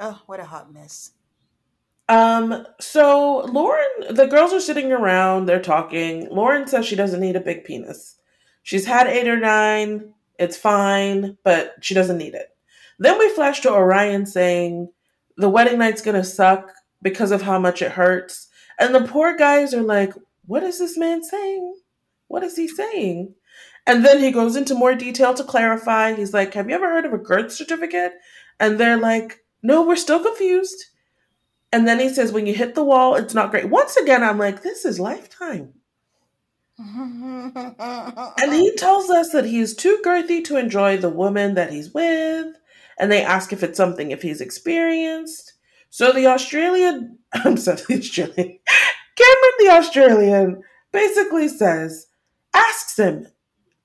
[0.00, 1.12] Oh, what a hot mess.
[2.08, 6.28] Um, so Lauren, the girls are sitting around, they're talking.
[6.30, 8.16] Lauren says she doesn't need a big penis.
[8.64, 12.48] She's had eight or nine, it's fine, but she doesn't need it.
[12.98, 14.88] Then we flash to Orion saying
[15.36, 18.48] the wedding night's gonna suck because of how much it hurts.
[18.78, 20.14] And the poor guys are like,
[20.46, 21.74] what is this man saying?
[22.28, 23.34] What is he saying?
[23.86, 26.14] And then he goes into more detail to clarify.
[26.14, 28.12] He's like, Have you ever heard of a girth certificate?
[28.58, 30.84] And they're like, No, we're still confused.
[31.72, 33.68] And then he says, When you hit the wall, it's not great.
[33.68, 35.72] Once again, I'm like, This is lifetime.
[38.38, 42.54] and he tells us that he's too girthy to enjoy the woman that he's with.
[42.98, 45.54] And they ask if it's something if he's experienced.
[45.90, 48.58] So the Australian, I'm sorry, the Australian,
[49.16, 50.62] Cameron the Australian
[50.92, 52.06] basically says,
[52.54, 53.26] asks him,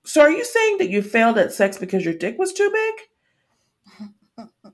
[0.03, 4.47] So are you saying that you failed at sex because your dick was too big?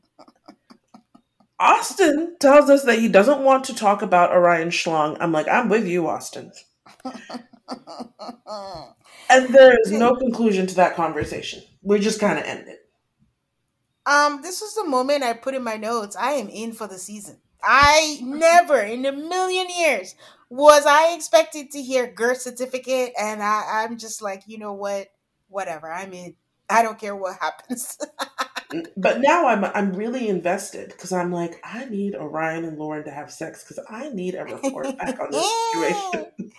[1.59, 5.15] Austin tells us that he doesn't want to talk about Orion Schlong.
[5.19, 6.51] I'm like, I'm with you, Austin.
[9.29, 11.61] and there is no conclusion to that conversation.
[11.83, 12.79] We just kind of end it.
[14.05, 16.15] Um, this was the moment I put in my notes.
[16.15, 17.37] I am in for the season.
[17.63, 20.15] I never in a million years
[20.49, 25.07] was I expected to hear girth certificate, and I, I'm just like, you know what?
[25.47, 25.91] Whatever.
[25.91, 26.35] I mean.
[26.73, 27.97] I don't care what happens.
[28.71, 33.03] Mm, but now I'm I'm really invested because I'm like I need Orion and Lauren
[33.03, 36.25] to have sex because I need a report back on this situation.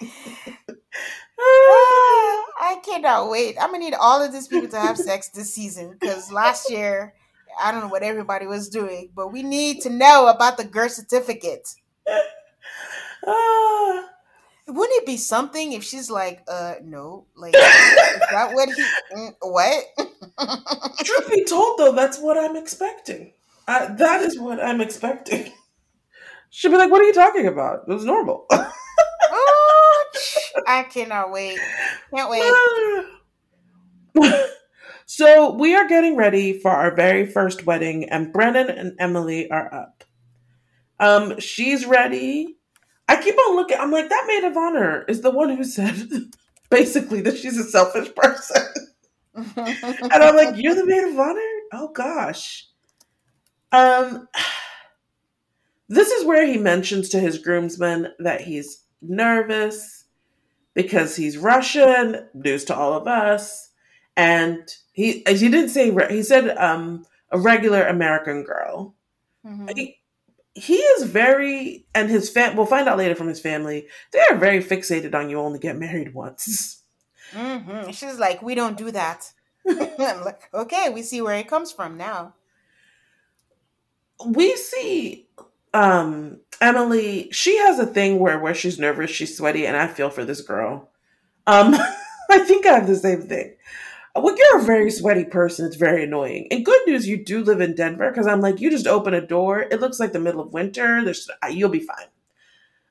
[1.38, 3.56] I cannot wait.
[3.60, 7.14] I'm gonna need all of these people to have sex this season because last year
[7.60, 10.92] I don't know what everybody was doing, but we need to know about the girth
[10.92, 11.68] certificate.
[14.68, 18.84] Wouldn't it be something if she's like, uh, no, like, is that what he,
[19.14, 19.84] mm, what?
[21.04, 23.32] Truth be told, though, that's what I'm expecting.
[23.66, 25.52] Uh, that is what I'm expecting.
[26.50, 27.84] She'll be like, what are you talking about?
[27.88, 28.46] It was normal.
[28.52, 30.04] oh,
[30.66, 31.58] I cannot wait.
[32.14, 32.42] Can't wait.
[35.14, 39.68] So we are getting ready for our very first wedding, and Brennan and Emily are
[39.70, 40.04] up.
[40.98, 42.56] Um, she's ready.
[43.06, 43.76] I keep on looking.
[43.78, 46.08] I'm like, that maid of honor is the one who said
[46.70, 48.62] basically that she's a selfish person.
[49.34, 51.40] and I'm like, you're the maid of honor?
[51.74, 52.68] Oh gosh.
[53.70, 54.28] Um
[55.90, 60.04] this is where he mentions to his groomsmen that he's nervous
[60.72, 63.71] because he's Russian, news to all of us,
[64.16, 68.94] and he he didn't say he said um a regular American girl.
[69.44, 69.68] Mm-hmm.
[69.74, 69.98] He,
[70.54, 74.36] he is very and his fam we'll find out later from his family they are
[74.36, 76.82] very fixated on you only get married once
[77.32, 77.90] mm-hmm.
[77.90, 79.32] she's like we don't do that
[79.68, 82.34] i'm like okay we see where it comes from now
[84.26, 85.26] we see
[85.72, 90.10] um emily she has a thing where where she's nervous she's sweaty and i feel
[90.10, 90.90] for this girl
[91.46, 91.74] um
[92.30, 93.54] i think i have the same thing
[94.14, 96.46] when you're a very sweaty person, it's very annoying.
[96.50, 99.26] And good news, you do live in Denver because I'm like, you just open a
[99.26, 99.62] door.
[99.62, 101.02] It looks like the middle of winter.
[101.02, 102.06] There's, uh, you'll be fine.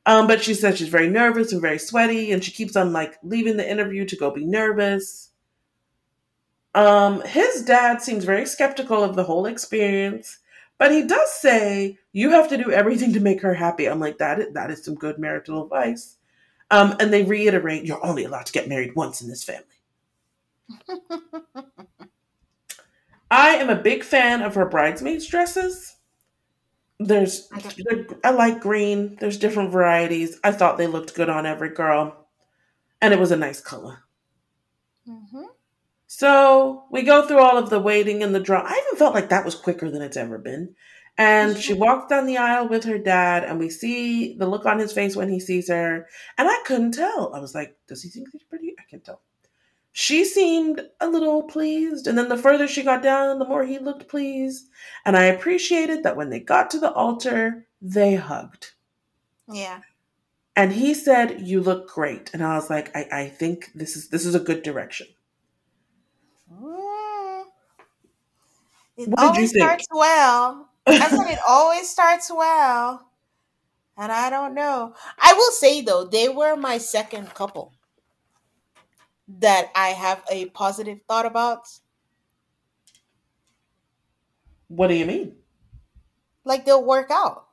[0.06, 3.20] Um, but she says she's very nervous and very sweaty, and she keeps on like
[3.22, 5.30] leaving the interview to go be nervous.
[6.74, 10.40] Um, his dad seems very skeptical of the whole experience,
[10.80, 13.86] but he does say you have to do everything to make her happy.
[13.86, 16.18] I'm like, that is, that is some good marital advice.
[16.72, 19.66] Um, and they reiterate, you're only allowed to get married once in this family.
[23.30, 25.96] I am a big fan of her bridesmaids dresses.
[27.00, 27.50] There's,
[28.24, 29.18] I like green.
[29.20, 30.38] There's different varieties.
[30.44, 32.28] I thought they looked good on every girl,
[33.02, 34.04] and it was a nice color.
[35.08, 35.46] Mm-hmm.
[36.08, 38.62] So we go through all of the waiting and the draw.
[38.62, 40.76] I even felt like that was quicker than it's ever been.
[41.18, 44.80] And she walked down the aisle with her dad, and we see the look on
[44.80, 46.08] his face when he sees her.
[46.38, 47.34] And I couldn't tell.
[47.34, 49.22] I was like, "Does he think she's pretty?" I can't tell
[49.92, 52.08] she seemed a little pleased.
[52.08, 54.70] And then the further she got down, the more he looked pleased.
[55.06, 58.72] And I appreciated that when they got to the altar, they hugged.
[59.52, 59.82] Yeah.
[60.56, 62.30] And he said, You look great.
[62.34, 65.08] And I was like, I, I think this is this is a good direction.
[66.52, 67.44] Mm.
[68.98, 70.70] It what always starts well.
[70.88, 73.08] I said it always starts well.
[73.98, 74.96] And I don't know.
[75.20, 77.74] I will say though, they were my second couple
[79.40, 81.68] that I have a positive thought about.
[84.68, 85.36] What do you mean?
[86.44, 87.46] Like they'll work out.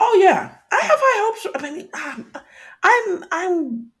[0.00, 1.46] Oh yeah, I have high hopes.
[1.54, 2.32] I mean, um,
[2.82, 3.92] I'm I'm.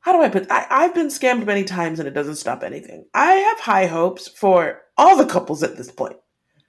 [0.00, 0.50] How do I put?
[0.50, 3.06] I I've been scammed many times and it doesn't stop anything.
[3.14, 6.16] I have high hopes for all the couples at this point,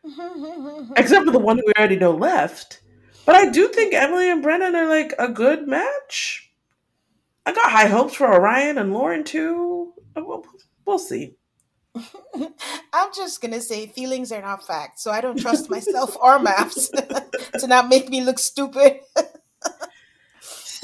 [0.96, 2.82] except for the one we already know left.
[3.26, 6.45] But I do think Emily and Brennan are like a good match.
[7.46, 9.94] I got high hopes for Orion and Lauren too.
[10.16, 10.46] Uh, we'll,
[10.86, 11.36] we'll see.
[12.94, 16.90] I'm just gonna say feelings are not facts, so I don't trust myself or MAFS
[17.60, 19.00] to not make me look stupid.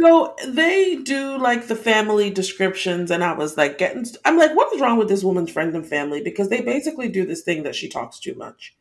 [0.02, 4.06] So they do like the family descriptions, and I was like, getting.
[4.26, 6.24] I'm like, what is wrong with this woman's friends and family?
[6.24, 8.76] Because they basically do this thing that she talks too much.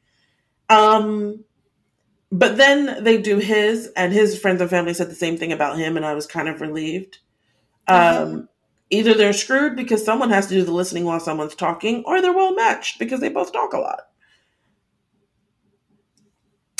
[0.70, 1.44] Um,
[2.32, 5.78] but then they do his, and his friends and family said the same thing about
[5.78, 7.18] him, and I was kind of relieved.
[7.90, 8.48] Um,
[8.90, 12.32] either they're screwed because someone has to do the listening while someone's talking, or they're
[12.32, 14.00] well matched because they both talk a lot.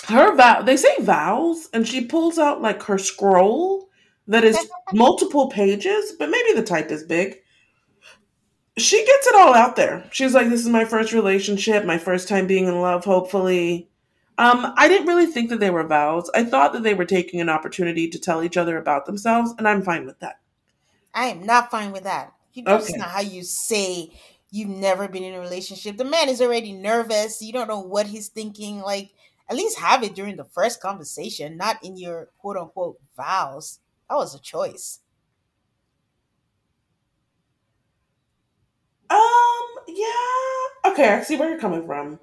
[0.07, 3.89] Her vow, they say vows, and she pulls out like her scroll
[4.27, 4.59] that is
[4.93, 7.37] multiple pages, but maybe the type is big.
[8.77, 10.09] She gets it all out there.
[10.11, 13.05] She's like, "This is my first relationship, my first time being in love.
[13.05, 13.91] Hopefully,
[14.39, 16.31] um, I didn't really think that they were vows.
[16.35, 19.69] I thought that they were taking an opportunity to tell each other about themselves, and
[19.69, 20.37] I'm fine with that.
[21.15, 22.35] I am not fine with that.
[22.53, 22.97] You know, That's Okay.
[22.97, 24.19] not how you say
[24.51, 25.97] you've never been in a relationship.
[25.97, 27.41] The man is already nervous.
[27.43, 28.81] You don't know what he's thinking.
[28.81, 29.13] Like,
[29.49, 33.81] at least have it during the first conversation, not in your quote unquote vows.
[34.09, 35.01] That was a choice.
[39.09, 40.93] Um, yeah.
[40.93, 42.21] Okay, I see where you're coming from.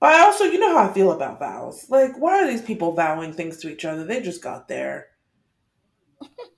[0.00, 1.90] But I also, you know how I feel about vows.
[1.90, 4.04] Like, why are these people vowing things to each other?
[4.04, 5.08] They just got there.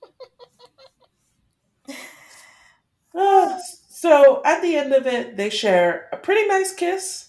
[3.19, 3.59] Uh,
[3.89, 7.25] so at the end of it, they share a pretty nice kiss,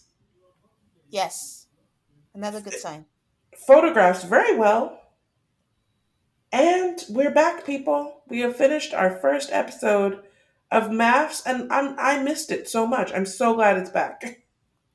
[1.09, 1.67] Yes.
[2.35, 3.07] Another good sign.
[3.67, 4.97] photographs very well.
[6.53, 8.23] And we're back, people.
[8.29, 10.23] We have finished our first episode
[10.71, 13.13] of MAFS, and I'm I missed it so much.
[13.13, 14.23] I'm so glad it's back.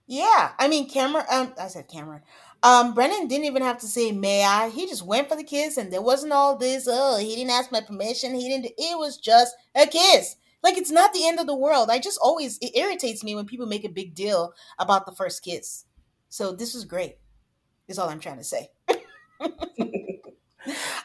[0.07, 0.51] Yeah.
[0.59, 2.22] I mean Cameron um I said Cameron.
[2.61, 4.69] Um Brennan didn't even have to say may I.
[4.69, 7.72] He just went for the kiss and there wasn't all this, oh, he didn't ask
[7.72, 8.35] my permission.
[8.35, 10.35] He didn't it was just a kiss.
[10.66, 11.92] Like it's not the end of the world.
[11.92, 15.44] I just always it irritates me when people make a big deal about the first
[15.44, 15.86] kiss.
[16.30, 17.18] So this was great.
[17.88, 18.72] Is all I'm trying to say.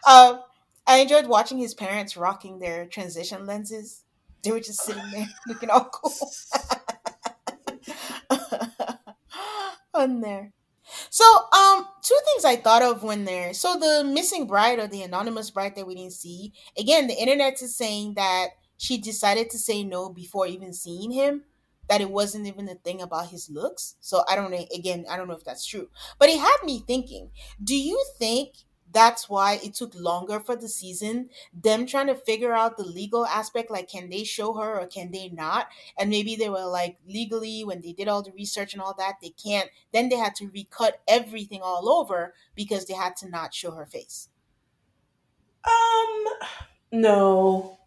[0.08, 0.40] um
[0.86, 4.02] I enjoyed watching his parents rocking their transition lenses.
[4.42, 6.30] They were just sitting there looking all cool.
[9.94, 10.54] on there.
[11.10, 13.52] So, um, two things I thought of when there.
[13.52, 16.54] So the missing bride or the anonymous bride that we didn't see.
[16.78, 18.48] Again, the internet is saying that
[18.80, 21.44] she decided to say no before even seeing him.
[21.88, 23.96] That it wasn't even a thing about his looks.
[24.00, 24.64] So I don't know.
[24.72, 25.90] Again, I don't know if that's true.
[26.20, 27.32] But it had me thinking.
[27.62, 28.58] Do you think
[28.92, 31.30] that's why it took longer for the season?
[31.52, 35.10] Them trying to figure out the legal aspect, like can they show her or can
[35.10, 35.68] they not?
[35.98, 39.16] and maybe they were like legally when they did all the research and all that
[39.22, 43.52] they can't then they had to recut everything all over because they had to not
[43.54, 44.28] show her face
[45.64, 46.24] Um,
[46.92, 47.79] no.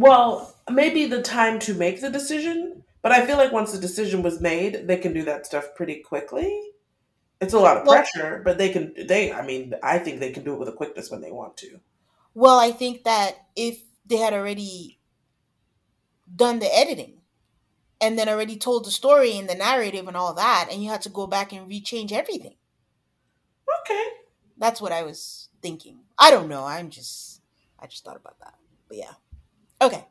[0.00, 4.22] Well, maybe the time to make the decision, but I feel like once the decision
[4.22, 6.48] was made, they can do that stuff pretty quickly.
[7.40, 10.32] It's a lot of well pressure, but they can they I mean, I think they
[10.32, 11.80] can do it with a quickness when they want to.
[12.34, 14.98] well i think that if they had already
[16.34, 17.20] done the editing
[18.00, 21.02] and then already told the story and the narrative and all that and you had
[21.02, 22.56] to go back and rechange everything
[23.80, 24.04] Okay.
[24.58, 27.40] that's what i was thinking i don't know i'm just
[27.78, 28.54] i just thought about that
[28.88, 29.14] but yeah
[29.80, 30.04] okay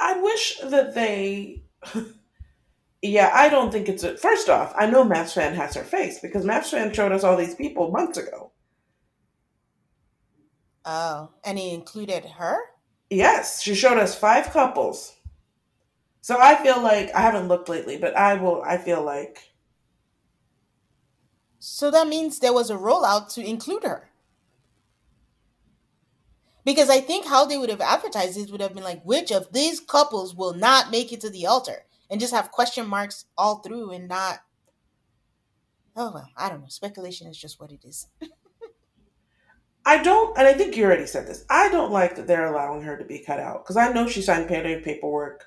[0.00, 1.62] I, wish that they
[3.02, 6.20] Yeah, I don't think it's a first off, I know MAFS Fan has her face
[6.20, 8.52] because MAFS Fan showed us all these people months ago.
[10.86, 12.58] oh and it included her
[13.10, 15.14] Yes, she showed us five couples.
[16.20, 19.38] So I feel like I haven't looked lately, but I will I feel like
[21.58, 24.10] So that means there was a rollout to include her.
[26.64, 29.52] Because I think how they would have advertised it would have been like, which of
[29.52, 31.84] these couples will not make it to the altar?
[32.10, 34.40] And just have question marks all through and not.
[35.96, 36.68] Oh, well, I don't know.
[36.68, 38.08] Speculation is just what it is.
[39.86, 41.44] I don't, and I think you already said this.
[41.50, 44.22] I don't like that they're allowing her to be cut out because I know she
[44.22, 45.44] signed payday paperwork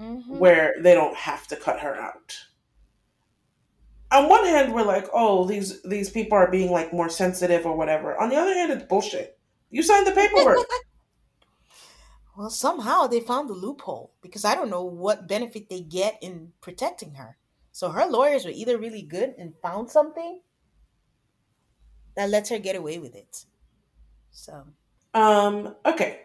[0.00, 0.38] Mm-hmm.
[0.38, 2.36] where they don't have to cut her out.
[4.12, 7.76] On one hand, we're like, oh, these these people are being like more sensitive or
[7.76, 8.16] whatever.
[8.20, 9.37] On the other hand, it's bullshit.
[9.70, 10.58] You signed the paperwork.
[12.36, 16.52] Well, somehow they found the loophole because I don't know what benefit they get in
[16.60, 17.36] protecting her.
[17.72, 20.40] So her lawyers were either really good and found something
[22.14, 23.44] that lets her get away with it.
[24.30, 24.66] So,
[25.14, 26.20] um, okay.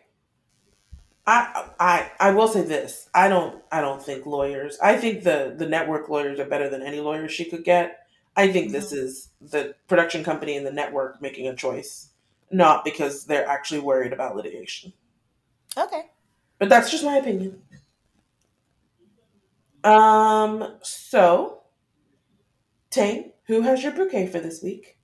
[1.25, 3.09] I I I will say this.
[3.13, 4.77] I don't I don't think lawyers.
[4.83, 8.05] I think the the network lawyers are better than any lawyers she could get.
[8.35, 8.97] I think this mhm.
[8.97, 12.09] is the production company and the network making a choice,
[12.53, 14.93] not because they're actually worried about litigation.
[15.77, 16.03] okay.
[16.59, 17.61] But that's just my opinion.
[19.83, 21.63] Um, so,
[22.89, 24.97] Tang, who has your bouquet for this week?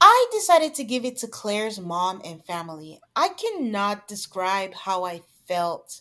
[0.00, 3.00] I decided to give it to Claire's mom and family.
[3.16, 6.00] I cannot describe how I felt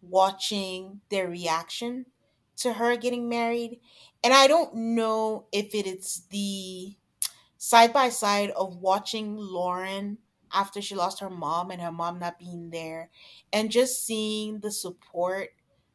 [0.00, 2.06] watching their reaction
[2.56, 3.80] to her getting married.
[4.24, 6.96] And I don't know if it is the
[7.62, 10.18] side by side of watching Lauren
[10.52, 13.08] after she lost her mom and her mom not being there
[13.52, 15.50] and just seeing the support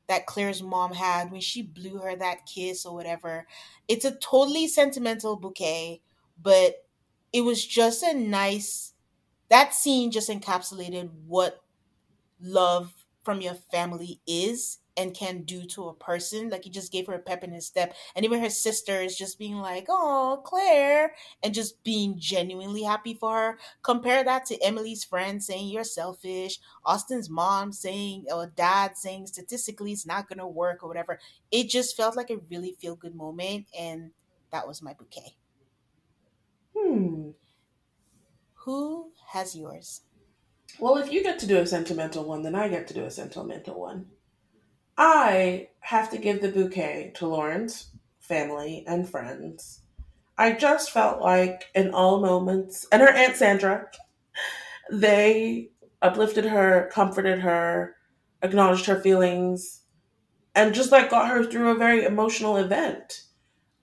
[0.07, 3.45] that Claire's mom had when she blew her that kiss or whatever.
[3.89, 6.01] It's a totally sentimental bouquet,
[6.41, 6.85] but
[7.33, 8.93] it was just a nice
[9.49, 11.61] that scene just encapsulated what
[12.39, 16.49] love from your family is and can do to a person.
[16.49, 17.95] Like he just gave her a pep in his step.
[18.15, 21.13] And even her sister is just being like, oh, Claire,
[21.43, 23.59] and just being genuinely happy for her.
[23.83, 29.91] Compare that to Emily's friend saying you're selfish, Austin's mom saying, or dad saying statistically
[29.91, 31.19] it's not going to work or whatever.
[31.51, 33.67] It just felt like a really feel good moment.
[33.77, 34.11] And
[34.51, 35.35] that was my bouquet.
[36.75, 37.29] Hmm.
[38.55, 40.01] Who has yours?
[40.79, 43.11] Well, if you get to do a sentimental one, then I get to do a
[43.11, 44.07] sentimental one.
[44.97, 49.81] I have to give the bouquet to Lauren's family and friends.
[50.37, 53.87] I just felt like in all moments, and her Aunt Sandra,
[54.91, 55.69] they
[56.01, 57.95] uplifted her, comforted her,
[58.41, 59.81] acknowledged her feelings,
[60.55, 63.23] and just like got her through a very emotional event.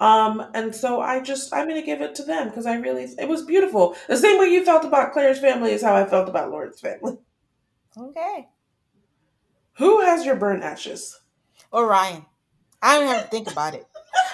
[0.01, 3.29] Um, and so I just I'm gonna give it to them because I really it
[3.29, 3.97] was beautiful.
[4.09, 7.17] The same way you felt about Claire's family is how I felt about Lauren's family.
[7.97, 8.49] Okay.
[9.77, 11.21] Who has your burnt ashes?
[11.73, 12.25] Orion.
[12.81, 13.87] I don't have to think about it.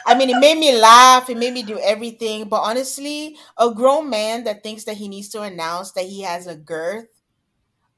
[0.07, 1.31] I mean, it made me laugh.
[1.31, 2.49] It made me do everything.
[2.49, 6.47] But honestly, a grown man that thinks that he needs to announce that he has
[6.47, 7.07] a girth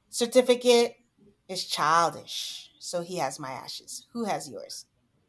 [0.09, 0.95] certificate
[1.49, 2.71] is childish.
[2.79, 4.07] So he has my ashes.
[4.13, 4.85] Who has yours?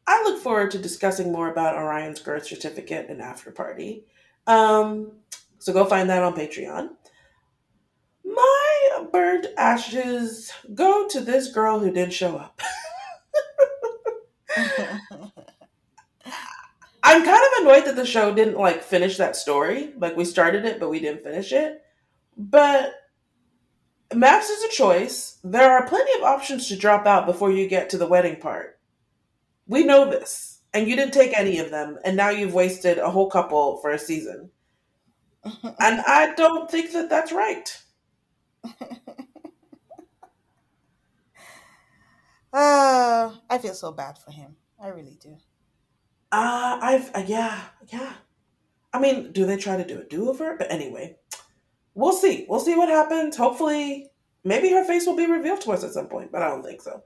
[0.07, 4.05] I look forward to discussing more about Orion's girth certificate and after party.
[4.45, 5.13] Um,
[5.57, 6.89] so go find that on Patreon.
[8.23, 8.64] My
[9.15, 12.59] burnt ashes go to this girl who didn't show up.
[17.01, 19.93] I'm kind of annoyed that the show didn't like finish that story.
[19.97, 21.81] Like we started it, but we didn't finish it.
[22.35, 22.93] But
[24.11, 25.37] MAFS is a choice.
[25.45, 28.79] There are plenty of options to drop out before you get to the wedding part.
[29.65, 33.09] We know this, and you didn't take any of them, and now you've wasted a
[33.11, 34.49] whole couple for a season.
[35.45, 37.81] and I don't think that that's right.
[42.55, 44.55] uh, I feel so bad for him.
[44.81, 45.37] I really do.
[46.31, 48.13] Uh, I've uh, yeah, yeah.
[48.93, 50.55] I mean, do they try to do a do-over?
[50.57, 51.17] But anyway,
[51.93, 52.45] we'll see.
[52.47, 53.35] We'll see what happens.
[53.35, 54.09] Hopefully,
[54.43, 56.81] maybe her face will be revealed to us at some point, but I don't think
[56.81, 57.03] so.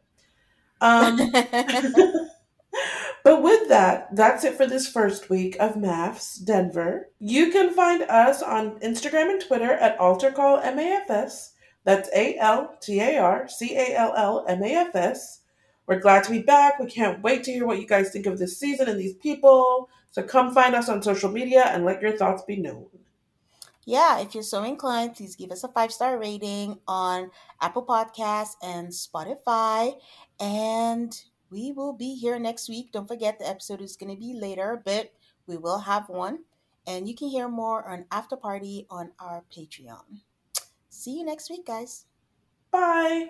[0.82, 1.18] Um,
[3.24, 7.10] but with that, that's it for this first week of MAFS Denver.
[7.20, 11.54] You can find us on Instagram and Twitter at AltarCallMAFS.
[11.84, 15.41] That's A L T A R C A L L M A F S.
[15.88, 16.80] We're glad to be back.
[16.80, 19.89] We can't wait to hear what you guys think of this season and these people.
[20.11, 22.88] So come find us on social media and let your thoughts be known.
[23.85, 28.56] Yeah, if you're so inclined, please give us a five star rating on Apple Podcasts
[28.61, 29.93] and Spotify.
[30.39, 31.19] And
[31.49, 32.91] we will be here next week.
[32.91, 35.11] Don't forget the episode is going to be later, but
[35.47, 36.43] we will have one.
[36.85, 40.22] And you can hear more on After Party on our Patreon.
[41.00, 42.04] See you next week, guys.
[42.72, 43.30] Bye.